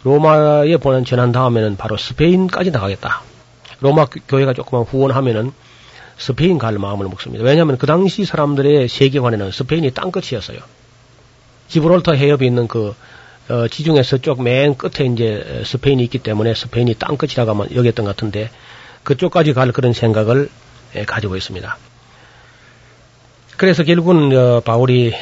로마에 0.04 0.78
보낸 0.78 1.06
전한 1.06 1.32
다음에는 1.32 1.78
바로 1.78 1.98
스페인까지 1.98 2.72
나가겠다. 2.72 3.22
로마 3.82 4.06
교회가 4.06 4.54
조금만 4.54 4.86
후원하면은 4.86 5.52
스페인 6.18 6.58
갈 6.58 6.78
마음을 6.80 7.08
먹습니다. 7.08 7.44
왜냐하면 7.44 7.78
그 7.78 7.86
당시 7.86 8.24
사람들의 8.24 8.88
세계관에는 8.88 9.52
스페인이 9.52 9.92
땅끝이었어요. 9.92 10.60
지브롤터 11.68 12.14
해협이 12.14 12.46
있는 12.46 12.68
그 12.68 12.96
어, 13.50 13.68
지중해 13.68 14.02
서 14.04 14.18
쪽 14.18 14.42
맨 14.42 14.76
끝에 14.76 15.08
이제 15.08 15.62
스페인이 15.66 16.04
있기 16.06 16.20
때문에 16.20 16.56
스페인이 16.56 16.96
땅끝이라고 16.96 17.52
하면 17.52 17.76
여겼던 17.76 18.06
것 18.06 18.16
같은데 18.16 18.50
그쪽까지 19.04 19.54
갈 19.54 19.72
그런 19.72 19.94
생각을 19.94 20.50
예, 20.96 21.06
가지고 21.06 21.36
있습니다. 21.36 21.78
그래서 23.58 23.84
결국은 23.84 24.36
어, 24.36 24.60
바울이 24.62 25.14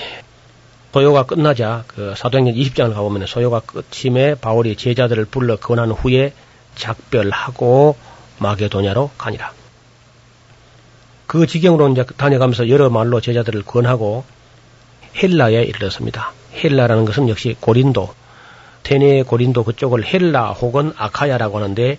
소요가 0.93 1.23
끝나자 1.23 1.83
그 1.87 2.13
사도행전 2.15 2.53
20장을 2.53 2.93
가보면 2.93 3.25
소요가 3.25 3.59
끝임에 3.59 4.35
바울이 4.35 4.75
제자들을 4.75 5.25
불러 5.25 5.55
권한 5.57 5.91
후에 5.91 6.33
작별하고 6.75 7.97
마게도냐로 8.37 9.11
가니라. 9.17 9.51
그 11.25 11.47
지경으로 11.47 11.89
이제 11.89 12.05
다녀가면서 12.15 12.69
여러 12.69 12.89
말로 12.89 13.21
제자들을 13.21 13.63
권하고 13.63 14.23
헬라에 15.15 15.63
이르렀습니다. 15.63 16.31
헬라라는 16.53 17.05
것은 17.05 17.29
역시 17.29 17.55
고린도, 17.59 18.13
테네 18.83 19.23
고린도 19.23 19.63
그쪽을 19.63 20.05
헬라 20.05 20.51
혹은 20.51 20.93
아카야라고 20.97 21.57
하는데 21.57 21.97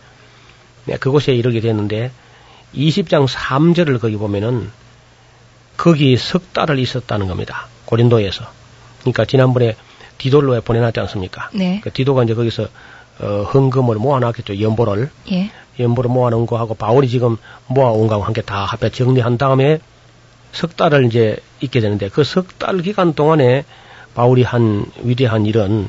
네, 0.87 0.97
그곳에 0.99 1.35
이르게 1.35 1.61
됐는데 1.61 2.11
20장 2.75 3.27
3절을 3.27 4.01
거기 4.01 4.17
보면은 4.17 4.71
거기 5.77 6.17
석 6.17 6.53
달을 6.53 6.79
있었다는 6.79 7.27
겁니다. 7.27 7.69
고린도에서. 7.87 8.45
그러니까 9.01 9.25
지난번에 9.25 9.77
디돌로에 10.19 10.61
보내놨지 10.61 11.01
않습니까? 11.01 11.51
네. 11.53 11.81
그 11.83 11.91
디도가 11.93 12.25
이제 12.25 12.35
거기서 12.35 12.69
어, 13.21 13.43
헌금을 13.55 13.97
모아놨겠죠. 13.97 14.61
연보를. 14.61 15.11
예. 15.33 15.51
연보를 15.79 16.11
모아놓은 16.11 16.47
거하고 16.47 16.75
바울이 16.75 17.09
지금 17.09 17.37
모아온 17.67 18.07
거하고 18.09 18.25
함께 18.25 18.43
다 18.43 18.65
합해 18.65 18.91
정리한 18.91 19.39
다음에 19.39 19.79
석 20.53 20.77
달을 20.77 21.07
이제 21.07 21.37
있게 21.61 21.81
되는데 21.81 22.09
그 22.09 22.23
석 22.23 22.59
달 22.59 22.79
기간 22.83 23.15
동안에 23.15 23.65
바울이 24.15 24.43
한 24.43 24.87
위대한 25.03 25.47
일은 25.47 25.89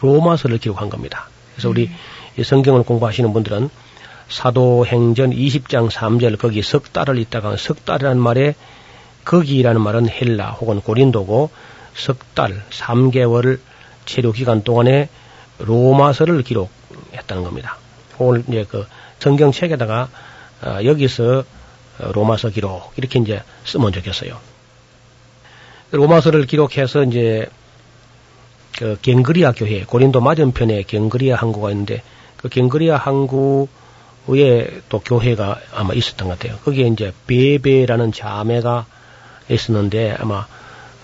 로마서를 0.00 0.58
기록한 0.58 0.88
겁니다. 0.88 1.28
그래서 1.54 1.68
우리 1.68 1.90
이 2.38 2.44
성경을 2.44 2.84
공부하시는 2.84 3.32
분들은 3.32 3.70
사도행전 4.28 5.30
20장 5.30 5.90
3절 5.90 6.38
거기 6.38 6.62
석 6.62 6.92
달을 6.92 7.18
있다가 7.18 7.56
석 7.56 7.84
달이라는 7.84 8.20
말에 8.20 8.54
거기라는 9.24 9.80
말은 9.80 10.08
헬라 10.08 10.52
혹은 10.52 10.80
고린도고 10.80 11.50
석 11.94 12.34
달, 12.34 12.62
3개월 12.70 13.58
체류 14.06 14.32
기간 14.32 14.62
동안에 14.62 15.08
로마서를 15.58 16.42
기록했다는 16.42 17.42
겁니다. 17.44 17.76
오늘 18.18 18.44
이제 18.48 18.64
그 18.68 18.86
성경책에다가 19.18 20.08
어, 20.62 20.78
여기서 20.84 21.44
로마서 21.98 22.50
기록 22.50 22.92
이렇게 22.96 23.18
이제 23.18 23.42
쓰면 23.64 23.92
좋겠어요. 23.92 24.38
로마서를 25.90 26.46
기록해서 26.46 27.04
이제 27.04 27.48
그 28.78 28.96
갱그리아 29.02 29.52
교회 29.52 29.84
고린도 29.84 30.20
맞은편에 30.20 30.84
갱그리아 30.84 31.36
항구가 31.36 31.70
있는데 31.70 32.02
그 32.36 32.48
갱그리아 32.48 32.96
항구에 32.96 33.68
또 34.88 35.00
교회가 35.00 35.60
아마 35.74 35.92
있었던 35.94 36.28
것 36.28 36.38
같아요. 36.38 36.58
거기에 36.58 36.86
이제 36.86 37.12
베베라는 37.26 38.12
자매가 38.12 38.86
있었는데 39.50 40.16
아마 40.18 40.46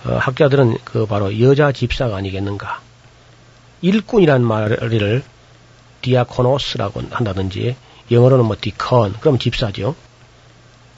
어, 0.04 0.16
학자들은 0.18 0.78
그 0.84 1.06
바로 1.06 1.38
여자 1.40 1.72
집사가 1.72 2.16
아니겠는가. 2.16 2.80
일꾼이라는 3.82 4.46
말을 4.46 5.22
디아코노스라고 6.02 7.02
한다든지 7.10 7.76
영어로는 8.10 8.44
뭐 8.44 8.56
디컨 8.58 9.14
그럼 9.20 9.38
집사죠. 9.38 9.96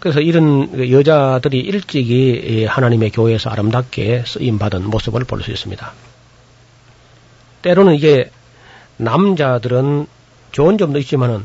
그래서 0.01 0.21
이런 0.21 0.71
그 0.71 0.93
여자들이 0.93 1.59
일찍이 1.59 2.67
하나님의 2.67 3.11
교회에서 3.11 3.51
아름답게 3.51 4.25
쓰임 4.27 4.59
받은 4.59 4.89
모습을 4.89 5.25
볼 5.25 5.43
수 5.43 5.51
있습니다. 5.51 5.93
때로는 7.63 7.95
이게 7.95 8.31
남자들은 8.99 10.07
좋은 10.53 10.79
점도 10.79 10.99
있지만은 11.01 11.45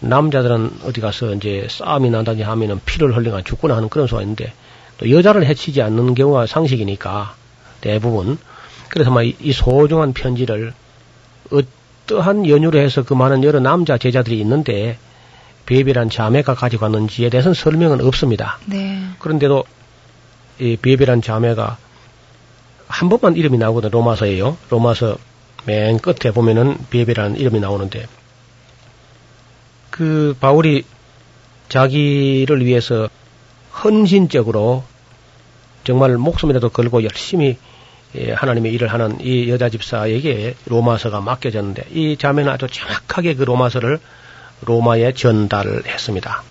남자들은 0.00 0.80
어디 0.84 1.00
가서 1.00 1.34
이제 1.34 1.66
싸움이 1.68 2.10
난다니 2.10 2.42
하면은 2.42 2.80
피를 2.84 3.16
흘리거나 3.16 3.42
죽거나 3.42 3.76
하는 3.76 3.88
그런 3.88 4.06
수가 4.06 4.22
있는데 4.22 4.52
또 4.98 5.10
여자를 5.10 5.44
해치지 5.46 5.82
않는 5.82 6.14
경우가 6.14 6.46
상식이니까 6.46 7.34
대부분 7.80 8.38
그래서 8.90 9.10
막 9.10 9.22
이 9.24 9.52
소중한 9.52 10.12
편지를 10.12 10.72
어떠한 11.50 12.48
연유로 12.48 12.78
해서 12.78 13.02
그 13.02 13.14
많은 13.14 13.42
여러 13.44 13.60
남자 13.60 13.98
제자들이 13.98 14.38
있는데 14.40 14.98
베베란 15.68 16.08
자매가 16.08 16.54
가지고 16.54 16.86
왔는지에 16.86 17.28
대해서는 17.28 17.52
설명은 17.52 18.00
없습니다. 18.00 18.58
네. 18.64 19.04
그런데도 19.18 19.64
이 20.60 20.78
베베란 20.80 21.20
자매가 21.20 21.76
한 22.86 23.08
번만 23.10 23.36
이름이 23.36 23.58
나오거든 23.58 23.90
로마서에요. 23.90 24.56
로마서 24.70 25.18
맨 25.66 25.98
끝에 25.98 26.32
보면은 26.32 26.78
베베라는 26.88 27.36
이름이 27.36 27.60
나오는데 27.60 28.06
그 29.90 30.34
바울이 30.40 30.84
자기를 31.68 32.64
위해서 32.64 33.10
헌신적으로 33.84 34.84
정말 35.84 36.16
목숨이라도 36.16 36.70
걸고 36.70 37.02
열심히 37.02 37.58
예, 38.14 38.32
하나님의 38.32 38.72
일을 38.72 38.88
하는 38.88 39.18
이 39.20 39.50
여자 39.50 39.68
집사에게 39.68 40.54
로마서가 40.64 41.20
맡겨졌는데 41.20 41.88
이 41.92 42.16
자매는 42.16 42.50
아주 42.50 42.68
정확하게 42.68 43.34
그 43.34 43.42
로마서를 43.42 44.00
로마에 44.62 45.12
전달을 45.12 45.86
했습니다. 45.86 46.42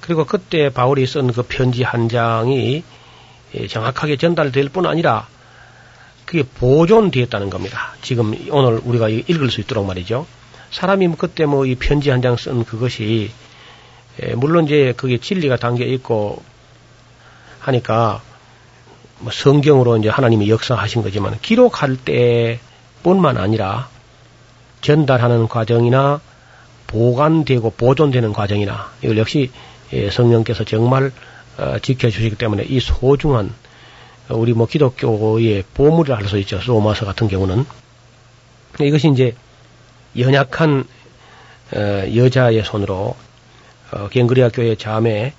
그리고 0.00 0.24
그때 0.24 0.68
바울이 0.70 1.06
쓴 1.06 1.32
그 1.32 1.42
편지 1.42 1.82
한 1.82 2.08
장이 2.08 2.84
예, 3.54 3.66
정확하게 3.66 4.16
전달될 4.16 4.68
뿐 4.68 4.86
아니라 4.86 5.26
그게 6.24 6.42
보존되었다는 6.42 7.50
겁니다. 7.50 7.94
지금 8.02 8.34
오늘 8.50 8.80
우리가 8.84 9.08
읽을 9.08 9.50
수 9.50 9.60
있도록 9.60 9.86
말이죠. 9.86 10.26
사람이 10.70 11.06
뭐 11.08 11.16
그때 11.16 11.46
뭐 11.46 11.64
이 11.66 11.74
편지 11.76 12.10
한 12.10 12.20
장 12.22 12.36
쓴 12.36 12.64
그것이 12.64 13.30
예, 14.22 14.34
물론 14.34 14.64
이제 14.64 14.92
그게 14.96 15.18
진리가 15.18 15.56
담겨 15.56 15.84
있고 15.84 16.42
하니까 17.60 18.22
뭐 19.18 19.32
성경으로 19.32 19.96
이제 19.96 20.08
하나님이 20.08 20.50
역사하신 20.50 21.02
거지만 21.02 21.38
기록할 21.40 21.96
때뿐만 21.96 23.38
아니라 23.38 23.88
전달하는 24.82 25.48
과정이나 25.48 26.20
보관되고 26.86 27.70
보존되는 27.70 28.32
과정이나 28.32 28.92
이걸 29.02 29.18
역시 29.18 29.50
예, 29.92 30.10
성령께서 30.10 30.64
정말 30.64 31.12
어, 31.58 31.78
지켜주시기 31.80 32.36
때문에 32.36 32.64
이 32.64 32.80
소중한 32.80 33.52
우리 34.28 34.52
뭐 34.52 34.66
기독교의 34.66 35.64
보물이라 35.74 36.16
할 36.16 36.26
수 36.26 36.38
있죠. 36.38 36.60
로마서 36.66 37.06
같은 37.06 37.28
경우는 37.28 37.64
이것이 38.80 39.08
이제 39.08 39.34
연약한 40.18 40.84
어, 41.74 42.04
여자의 42.14 42.64
손으로 42.64 43.14
어, 43.92 44.08
갱그리아 44.10 44.48
교회 44.50 44.74
자매 44.74 45.32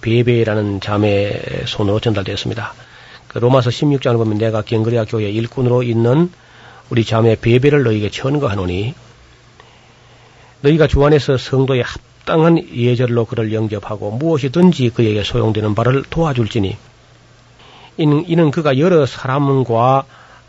베베라는 0.00 0.80
자매 0.80 1.32
손으로 1.66 2.00
전달되었습니다. 2.00 2.74
그 3.28 3.38
로마서 3.38 3.70
16장을 3.70 4.16
보면 4.16 4.38
내가 4.38 4.62
갱그리아 4.62 5.04
교회 5.04 5.30
일꾼으로 5.30 5.84
있는 5.84 6.30
우리 6.90 7.04
자매 7.04 7.36
베베를 7.36 7.84
너희에게 7.84 8.10
천거하노니 8.10 8.94
너희가 10.62 10.86
주 10.86 11.04
안에서 11.04 11.36
성도의 11.36 11.82
합당한 11.82 12.58
예절로 12.74 13.24
그를 13.24 13.52
영접하고 13.52 14.10
무엇이든지 14.12 14.90
그에게 14.90 15.22
소용되는 15.22 15.74
바를 15.74 16.02
도와줄지니 16.08 16.76
이는, 17.98 18.24
이는 18.28 18.50
그가 18.50 18.78
여러 18.78 19.04
사람과 19.04 20.04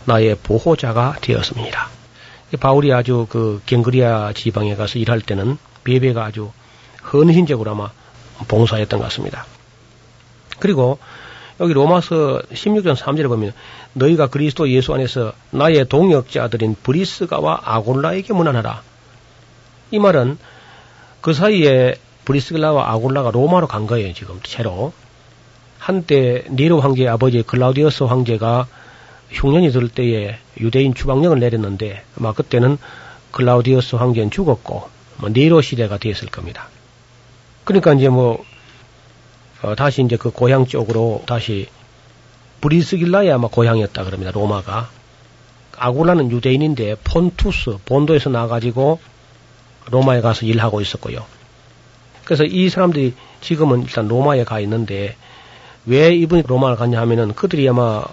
나의 0.05 0.37
보호자가 0.41 1.17
되었습니다. 1.21 1.89
바울이 2.59 2.93
아주 2.93 3.25
그 3.29 3.61
갱그리아 3.65 4.33
지방에 4.33 4.75
가서 4.75 4.99
일할 4.99 5.21
때는 5.21 5.57
베베가 5.83 6.23
아주 6.23 6.51
헌신적으로 7.11 7.71
아마 7.71 7.89
봉사했던 8.47 8.99
것 8.99 9.05
같습니다. 9.05 9.45
그리고 10.59 10.99
여기 11.59 11.73
로마서 11.73 12.41
16장 12.51 12.95
3절에 12.95 13.27
보면 13.27 13.53
너희가 13.93 14.27
그리스도 14.27 14.69
예수 14.69 14.93
안에서 14.93 15.33
나의 15.51 15.87
동역자들인 15.89 16.75
브리스가와 16.83 17.61
아골라에게 17.63 18.33
문안하라. 18.33 18.81
이 19.93 19.99
말은 19.99 20.39
그 21.21 21.33
사이에 21.33 21.93
브리스글라와 22.25 22.91
아골라가 22.93 23.29
로마로 23.29 23.67
간 23.67 23.85
거예요, 23.85 24.11
지금 24.13 24.39
새로. 24.43 24.91
한때 25.77 26.45
네로 26.49 26.81
황제의 26.81 27.09
아버지 27.09 27.43
글라우디어스 27.43 28.05
황제가 28.05 28.65
흉년이 29.29 29.71
들 29.71 29.89
때에 29.89 30.37
유대인 30.59 30.95
추방령을 30.95 31.39
내렸는데 31.39 32.03
아마 32.17 32.33
그때는 32.33 32.79
글라우디어스 33.29 33.97
황제는 33.97 34.31
죽었고 34.31 34.89
뭐 35.17 35.29
네로 35.29 35.61
시대가 35.61 35.99
됐을 35.99 36.27
겁니다. 36.27 36.69
그러니까 37.63 37.93
이제 37.93 38.09
뭐 38.09 38.43
어, 39.61 39.75
다시 39.75 40.01
이제 40.01 40.17
그 40.17 40.31
고향 40.31 40.65
쪽으로 40.65 41.21
다시 41.27 41.67
브리스길라의 42.61 43.31
아마 43.31 43.47
고향이었다 43.47 44.03
그럽니다. 44.05 44.31
로마가 44.31 44.89
아굴라는 45.77 46.31
유대인인데 46.31 46.95
폰투스 47.03 47.77
본도에서 47.85 48.31
나가지고 48.31 48.99
로마에 49.91 50.21
가서 50.21 50.45
일하고 50.45 50.81
있었고요. 50.81 51.25
그래서 52.25 52.43
이 52.45 52.69
사람들이 52.69 53.13
지금은 53.41 53.83
일단 53.83 54.07
로마에 54.07 54.43
가 54.43 54.59
있는데 54.61 55.15
왜 55.85 56.15
이분이 56.15 56.43
로마를 56.47 56.77
갔냐 56.77 56.99
하면은 57.01 57.33
그들이 57.33 57.67
아마 57.67 58.03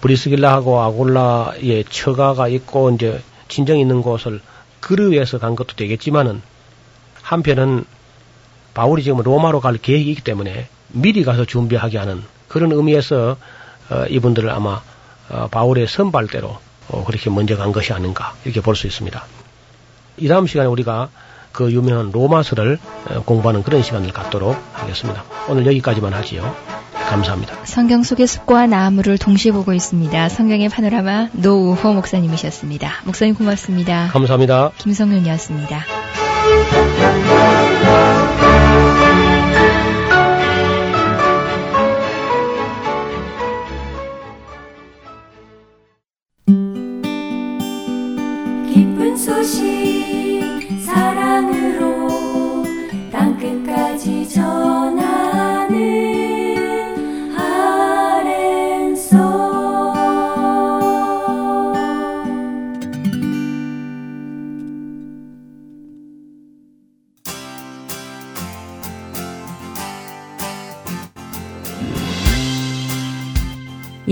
브리스길라하고 0.00 0.80
아골라의 0.80 1.84
처가가 1.90 2.48
있고 2.48 2.90
이제 2.90 3.20
친정이 3.48 3.80
있는 3.80 4.00
곳을 4.02 4.40
그를 4.80 5.10
위해서 5.10 5.38
간 5.38 5.56
것도 5.56 5.74
되겠지만은 5.76 6.40
한편은 7.22 7.84
바울이 8.74 9.02
지금 9.02 9.18
로마로 9.18 9.60
갈 9.60 9.76
계획이 9.76 10.10
있기 10.10 10.22
때문에 10.22 10.68
미리 10.88 11.24
가서 11.24 11.44
준비하게 11.44 11.98
하는 11.98 12.22
그런 12.46 12.72
의미에서 12.72 13.36
어, 13.90 14.04
이분들을 14.08 14.48
아마 14.50 14.80
어, 15.28 15.48
바울의 15.50 15.88
선발대로 15.88 16.58
어, 16.88 17.04
그렇게 17.04 17.28
먼저 17.28 17.56
간 17.56 17.72
것이 17.72 17.92
아닌가 17.92 18.34
이렇게 18.44 18.60
볼 18.60 18.76
수 18.76 18.86
있습니다. 18.86 19.22
이 20.20 20.28
다음 20.28 20.46
시간에 20.46 20.68
우리가 20.68 21.08
그 21.52 21.72
유명한 21.72 22.12
로마서를 22.12 22.78
어, 23.10 23.22
공부하는 23.24 23.62
그런 23.62 23.82
시간을 23.82 24.12
갖도록 24.12 24.56
하겠습니다. 24.72 25.24
오늘 25.48 25.66
여기까지만 25.66 26.12
하지요. 26.12 26.54
감사합니다. 27.08 27.56
성경 27.64 28.02
속의 28.02 28.26
숲과 28.26 28.66
나무를 28.66 29.16
동시에 29.16 29.50
보고 29.50 29.72
있습니다. 29.72 30.28
성경의 30.28 30.68
파노라마 30.68 31.30
노우호 31.32 31.94
목사님이셨습니다. 31.94 33.02
목사님 33.04 33.34
고맙습니다. 33.34 34.08
감사합니다. 34.08 34.72
김성윤이었습니다. 34.76 35.84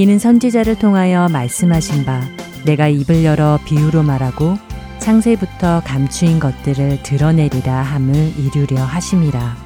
이는 0.06 0.20
선지자를 0.20 0.78
통하여 0.78 1.28
말씀하신 1.30 2.04
바 2.04 2.20
내가 2.64 2.86
입을 2.86 3.24
열어 3.24 3.58
비유로 3.64 4.04
말하고 4.04 4.56
창세부터 5.00 5.82
감추인 5.84 6.38
것들을 6.38 7.02
드러내리라 7.02 7.82
함을 7.82 8.32
이루려 8.38 8.84
하심이라. 8.84 9.56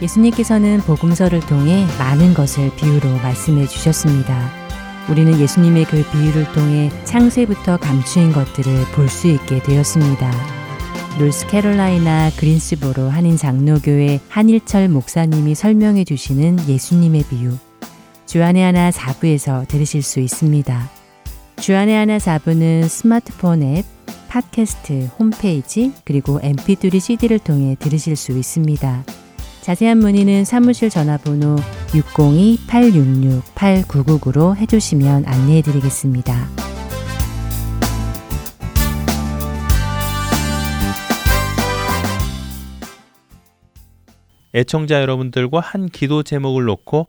예수님께서는 0.00 0.78
복음서를 0.78 1.40
통해 1.40 1.84
많은 1.98 2.32
것을 2.32 2.74
비유로 2.76 3.18
말씀해 3.18 3.66
주셨습니다. 3.66 4.50
우리는 5.10 5.38
예수님의 5.38 5.84
그 5.84 6.02
비유를 6.10 6.50
통해 6.54 6.90
창세부터 7.04 7.76
감추인 7.76 8.32
것들을 8.32 8.74
볼 8.94 9.10
수 9.10 9.26
있게 9.26 9.62
되었습니다. 9.62 10.32
노스캐롤라이나 11.18 12.30
그린스보로 12.38 13.10
한인 13.10 13.36
장로교회 13.36 14.20
한일철 14.30 14.88
목사님이 14.88 15.54
설명해 15.54 16.04
주시는 16.04 16.66
예수님의 16.66 17.24
비유. 17.28 17.58
주안의 18.32 18.62
하나 18.62 18.90
4부에서 18.90 19.68
들으실 19.68 20.00
수 20.00 20.18
있습니다. 20.18 20.90
주안의 21.60 21.94
하나 21.94 22.16
4부는 22.16 22.88
스마트폰 22.88 23.62
앱, 23.62 23.84
팟캐스트, 24.30 25.10
홈페이지, 25.18 25.92
그리고 26.06 26.40
mp3 26.40 26.98
cd를 26.98 27.40
통해 27.40 27.76
들으실 27.78 28.16
수 28.16 28.32
있습니다. 28.32 29.04
자세한 29.60 29.98
문의는 29.98 30.46
사무실 30.46 30.88
전화번호 30.88 31.56
602-866-8999로 31.88 34.56
해주시면 34.56 35.26
안내해 35.26 35.60
드리겠습니다. 35.60 36.48
애청자 44.54 45.02
여러분들과 45.02 45.60
한 45.60 45.86
기도 45.86 46.22
제목을 46.22 46.64
놓고 46.64 47.08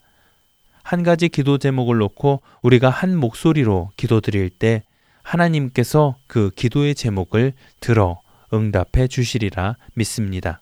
한 0.91 1.03
가지 1.03 1.29
기도 1.29 1.57
제목을 1.57 1.99
놓고 1.99 2.41
우리가 2.63 2.89
한 2.89 3.15
목소리로 3.15 3.91
기도 3.95 4.19
드릴 4.19 4.49
때 4.49 4.83
하나님께서 5.23 6.17
그 6.27 6.51
기도의 6.53 6.95
제목을 6.95 7.53
들어 7.79 8.19
응답해 8.53 9.07
주시리라 9.07 9.77
믿습니다. 9.93 10.59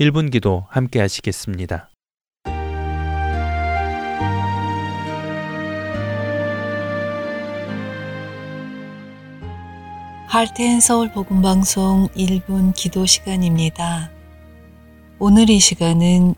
1분 0.00 0.32
기도 0.32 0.66
함께 0.68 0.98
하시겠습니다. 0.98 1.90
할텐 10.26 10.80
서울 10.80 11.12
복음 11.12 11.40
방송 11.40 12.08
1분 12.16 12.74
기도 12.74 13.06
시간입니다. 13.06 14.10
오늘 15.20 15.48
이 15.48 15.60
시간은 15.60 16.34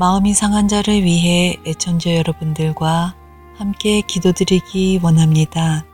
마음이 0.00 0.32
상한 0.32 0.66
자를 0.66 1.04
위해 1.04 1.58
애청자 1.66 2.16
여러분들과 2.16 3.14
함께 3.58 4.00
기도드리기 4.00 5.00
원합니다. 5.02 5.84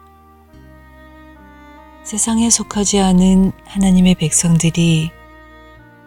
세상에 2.04 2.48
속하지 2.48 3.00
않은 3.00 3.50
하나님의 3.64 4.14
백성들이 4.14 5.10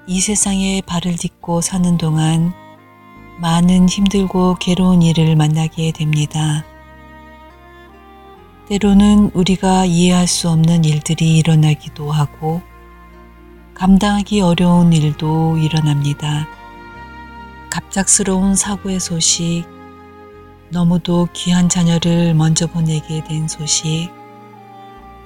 이 0.07 0.21
세상에 0.21 0.81
발을 0.85 1.17
딛고 1.17 1.59
사는 1.59 1.97
동안 1.97 2.53
많은 3.41 3.89
힘들고 3.89 4.55
괴로운 4.61 5.01
일을 5.01 5.35
만나게 5.35 5.91
됩니다. 5.91 6.63
때로는 8.69 9.31
우리가 9.33 9.83
이해할 9.83 10.25
수 10.25 10.47
없는 10.47 10.85
일들이 10.85 11.37
일어나기도 11.37 12.13
하고 12.13 12.61
감당하기 13.73 14.39
어려운 14.39 14.93
일도 14.93 15.57
일어납니다. 15.57 16.47
갑작스러운 17.69 18.55
사고의 18.55 18.99
소식, 18.99 19.65
너무도 20.69 21.27
귀한 21.33 21.69
자녀를 21.69 22.33
먼저 22.33 22.67
보내게 22.67 23.23
된 23.23 23.47
소식, 23.47 24.09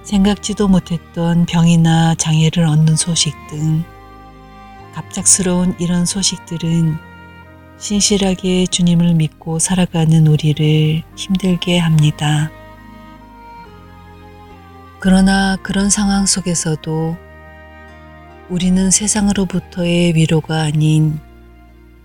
생각지도 0.04 0.68
못했던 0.68 1.46
병이나 1.46 2.16
장애를 2.16 2.66
얻는 2.66 2.98
소식 2.98 3.34
등 3.50 3.84
갑작스러운 4.94 5.76
이런 5.80 6.06
소식들은 6.06 6.98
신실하게 7.78 8.68
주님을 8.68 9.16
믿고 9.16 9.60
살아가는 9.60 10.28
우리를 10.28 11.04
힘들게 11.16 11.80
합니다. 11.80 12.52
그러나 15.00 15.58
그런 15.64 15.90
상황 15.90 16.26
속에서도 16.26 17.18
우리는 18.50 18.92
세상으로부터의 18.92 20.16
위로가 20.16 20.62
아닌 20.62 21.20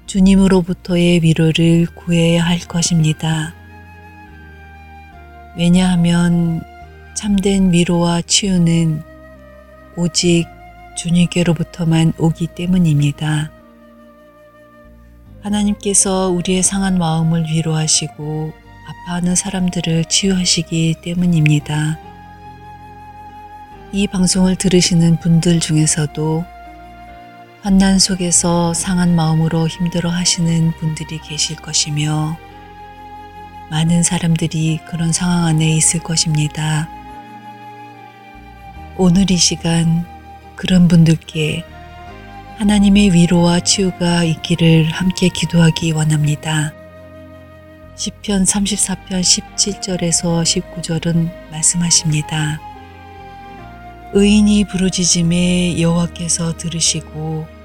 주님으로부터의 0.09 1.22
위로를 1.22 1.86
구해야 1.94 2.42
할 2.42 2.59
것입니다. 2.61 3.54
왜냐하면 5.56 6.62
참된 7.14 7.72
위로와 7.72 8.22
치유는 8.22 9.02
오직 9.96 10.46
주님께로부터만 10.96 12.14
오기 12.18 12.48
때문입니다. 12.48 13.50
하나님께서 15.42 16.28
우리의 16.30 16.62
상한 16.62 16.96
마음을 16.98 17.44
위로하시고 17.44 18.52
아파하는 18.88 19.34
사람들을 19.34 20.06
치유하시기 20.06 20.96
때문입니다. 21.02 21.98
이 23.92 24.06
방송을 24.06 24.56
들으시는 24.56 25.20
분들 25.20 25.61
중에서도 25.61 26.44
환난 27.68 27.98
속에서 27.98 28.72
상한 28.72 29.14
마음으로 29.14 29.68
힘들어 29.68 30.08
하시는 30.08 30.72
분들이 30.78 31.18
계실 31.18 31.54
것이며 31.56 32.38
많은 33.70 34.02
사람들이 34.02 34.80
그런 34.88 35.12
상황 35.12 35.44
안에 35.44 35.76
있을 35.76 36.00
것입니다. 36.00 36.88
오늘 38.96 39.30
이 39.30 39.36
시간 39.36 40.06
그런 40.56 40.88
분들께 40.88 41.62
하나님의 42.56 43.12
위로와 43.12 43.60
치유가 43.60 44.24
있기를 44.24 44.86
함께 44.90 45.28
기도하기 45.28 45.92
원합니다. 45.92 46.72
10편 47.96 48.46
34편 48.46 49.20
17절에서 49.20 50.42
19절은 50.42 51.50
말씀하십니다. 51.50 52.62
의인이 54.14 54.64
부르짖음에 54.64 55.78
여호와께서 55.82 56.56
들으시고 56.56 57.57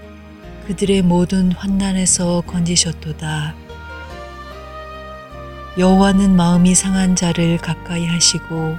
그들의 0.68 1.02
모든 1.02 1.52
환난에서 1.52 2.42
건지셨도다. 2.48 3.54
여호와는 5.78 6.38
마음이 6.38 6.74
상한 6.74 7.18
자를 7.18 7.58
가까이 7.58 8.06
하시고 8.06 8.78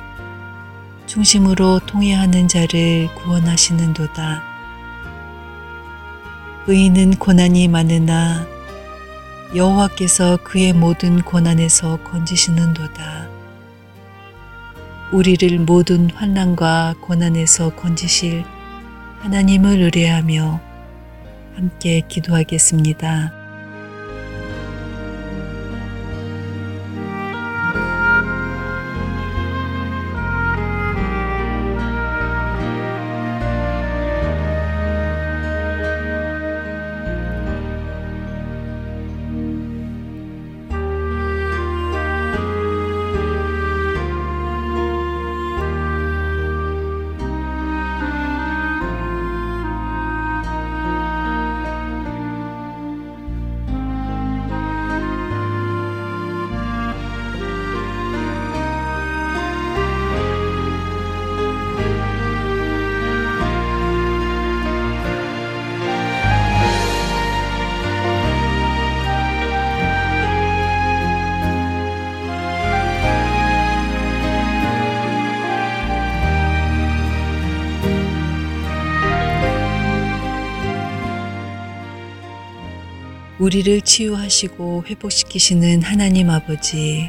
중심으로 1.07 1.81
통해하는 1.81 2.49
자를 2.49 3.09
구원하시는도다. 3.17 4.43
의인은 6.67 7.17
고난이 7.17 7.69
많으나 7.69 8.47
여호와께서 9.55 10.39
그의 10.39 10.73
모든 10.73 11.21
고난에서 11.21 11.99
건지시는도다. 11.99 13.29
우리를 15.13 15.59
모든 15.59 16.09
환난과 16.11 16.95
고난에서 17.03 17.75
건지실 17.77 18.43
하나님을 19.21 19.83
의뢰하며 19.83 20.74
함께 21.55 22.03
기도하겠습니다. 22.09 23.44
우리를 83.55 83.83
치유하시고 83.83 84.83
회복시키시는 84.89 85.83
하나님 85.83 86.29
아버지, 86.29 87.09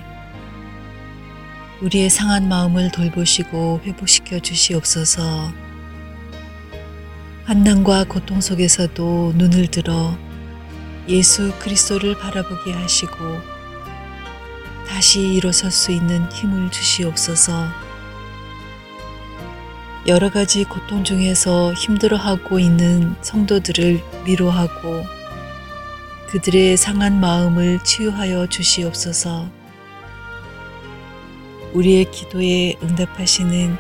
우리의 1.82 2.12
상한 2.12 2.48
마음을 2.48 2.91
돌보시고 2.91 3.82
회복시켜 3.84 4.38
주시옵소서. 4.38 5.52
환난과 7.46 8.04
고통 8.04 8.41
속에서도 8.41 9.34
눈을 9.36 9.70
들어 9.70 10.16
예수 11.10 11.52
그리스도를 11.58 12.16
바라보게 12.20 12.74
하시고 12.74 13.16
다시 14.88 15.22
일어설 15.22 15.72
수 15.72 15.91
있는 15.91 16.32
힘을 16.32 16.70
주시옵소서. 16.70 17.66
여러 20.06 20.30
가지 20.30 20.64
고통 20.64 21.04
중에서 21.04 21.74
힘들어하고 21.74 22.60
있는 22.60 23.16
성도들을 23.24 24.04
위로하고 24.28 25.24
그들의 26.30 26.78
상한 26.78 27.19
마음을 27.19 27.80
치유하여 27.84 28.47
주시옵소서. 28.47 29.49
우리의 31.73 32.09
기도에 32.11 32.76
응답하시는 32.82 33.78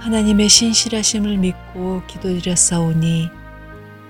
하나님의 0.00 0.48
신실하심을 0.48 1.38
믿고 1.38 2.02
기도드렸사오니 2.06 3.30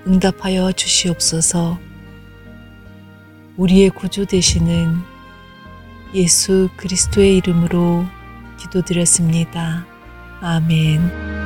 응답하여 0.07 0.71
주시옵소서. 0.73 1.79
우리의 3.57 3.89
구주 3.91 4.25
되시는 4.25 4.97
예수 6.13 6.69
그리스도의 6.75 7.37
이름으로 7.37 8.05
기도드렸습니다. 8.57 9.85
아멘. 10.41 11.44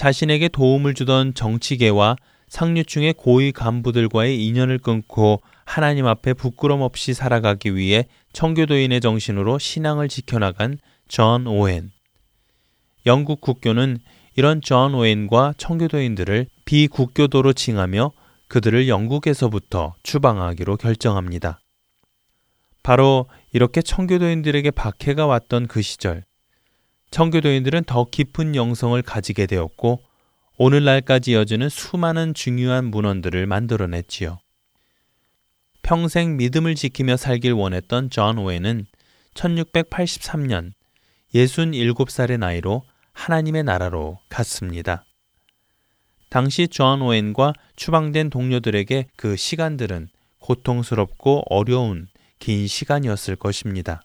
자신에게 0.00 0.48
도움을 0.48 0.94
주던 0.94 1.34
정치계와 1.34 2.16
상류층의 2.48 3.12
고위 3.18 3.52
간부들과의 3.52 4.42
인연을 4.46 4.78
끊고 4.78 5.42
하나님 5.66 6.06
앞에 6.06 6.32
부끄럼 6.32 6.80
없이 6.80 7.12
살아가기 7.12 7.76
위해 7.76 8.06
청교도인의 8.32 9.02
정신으로 9.02 9.58
신앙을 9.58 10.08
지켜나간 10.08 10.78
존 11.06 11.46
오웬. 11.46 11.90
영국 13.04 13.42
국교는 13.42 13.98
이런 14.36 14.62
존 14.62 14.94
오웬과 14.94 15.52
청교도인들을 15.58 16.46
비국교도로 16.64 17.52
칭하며 17.52 18.12
그들을 18.48 18.88
영국에서부터 18.88 19.96
추방하기로 20.02 20.78
결정합니다. 20.78 21.60
바로 22.82 23.26
이렇게 23.52 23.82
청교도인들에게 23.82 24.70
박해가 24.70 25.26
왔던 25.26 25.66
그 25.66 25.82
시절, 25.82 26.24
청교도인들은 27.10 27.84
더 27.84 28.04
깊은 28.04 28.54
영성을 28.54 29.00
가지게 29.02 29.46
되었고 29.46 30.02
오늘날까지 30.58 31.32
이어지는 31.32 31.68
수많은 31.68 32.34
중요한 32.34 32.86
문헌들을 32.86 33.46
만들어냈지요. 33.46 34.38
평생 35.82 36.36
믿음을 36.36 36.74
지키며 36.74 37.16
살길 37.16 37.52
원했던 37.52 38.10
존 38.10 38.38
오웬은 38.38 38.86
1683년 39.34 40.72
67살의 41.34 42.38
나이로 42.38 42.82
하나님의 43.12 43.64
나라로 43.64 44.18
갔습니다. 44.28 45.04
당시 46.28 46.68
존 46.68 47.02
오웬과 47.02 47.54
추방된 47.74 48.30
동료들에게 48.30 49.06
그 49.16 49.36
시간들은 49.36 50.08
고통스럽고 50.38 51.42
어려운 51.50 52.06
긴 52.38 52.66
시간이었을 52.66 53.36
것입니다. 53.36 54.02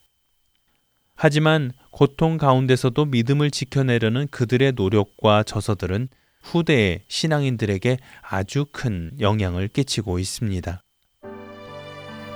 하지만 1.15 1.71
고통 1.91 2.37
가운데서도 2.37 3.05
믿음을 3.05 3.49
지켜내려는 3.49 4.27
그들의 4.29 4.73
노력과 4.75 5.43
저서들은 5.43 6.09
후대의 6.43 7.01
신앙인들에게 7.07 7.97
아주 8.21 8.65
큰 8.71 9.11
영향을 9.19 9.67
끼치고 9.67 10.19
있습니다. 10.19 10.81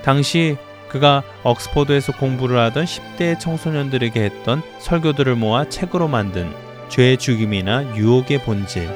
당시 0.03 0.57
그가 0.87 1.23
옥스포드에서 1.43 2.13
공부를 2.13 2.57
하던 2.57 2.85
10대 2.85 3.39
청소년들에게 3.39 4.23
했던 4.23 4.63
설교들을 4.79 5.35
모아 5.35 5.69
책으로 5.69 6.07
만든 6.07 6.51
죄의 6.89 7.17
죽임이나 7.17 7.95
유혹의 7.95 8.43
본질, 8.43 8.89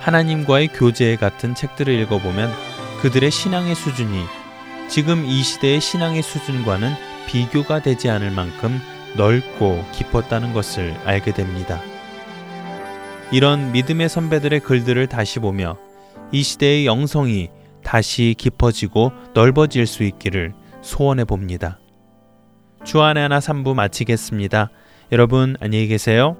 하나님과의 0.00 0.68
교제 0.68 1.14
같은 1.14 1.54
책들을 1.54 1.92
읽어보면 2.00 2.50
그들의 3.02 3.30
신앙의 3.30 3.76
수준이 3.76 4.24
지금 4.88 5.24
이 5.24 5.42
시대의 5.42 5.80
신앙의 5.80 6.22
수준과는 6.22 6.92
비교가 7.26 7.80
되지 7.80 8.08
않을 8.10 8.32
만큼 8.32 8.80
넓고 9.16 9.84
깊었다는 9.92 10.52
것을 10.52 10.94
알게 11.04 11.32
됩니다. 11.32 11.80
이런 13.32 13.72
믿음의 13.72 14.08
선배들의 14.08 14.60
글들을 14.60 15.06
다시 15.08 15.40
보며 15.40 15.76
이 16.32 16.42
시대의 16.42 16.86
영성이 16.86 17.50
다시 17.82 18.34
깊어지고 18.36 19.12
넓어질 19.34 19.86
수 19.86 20.02
있기를 20.02 20.54
소원해 20.80 21.24
봅니다. 21.24 21.78
주안의 22.84 23.22
하나 23.22 23.38
3부 23.38 23.74
마치겠습니다. 23.74 24.70
여러분 25.12 25.56
안녕히 25.60 25.88
계세요. 25.88 26.36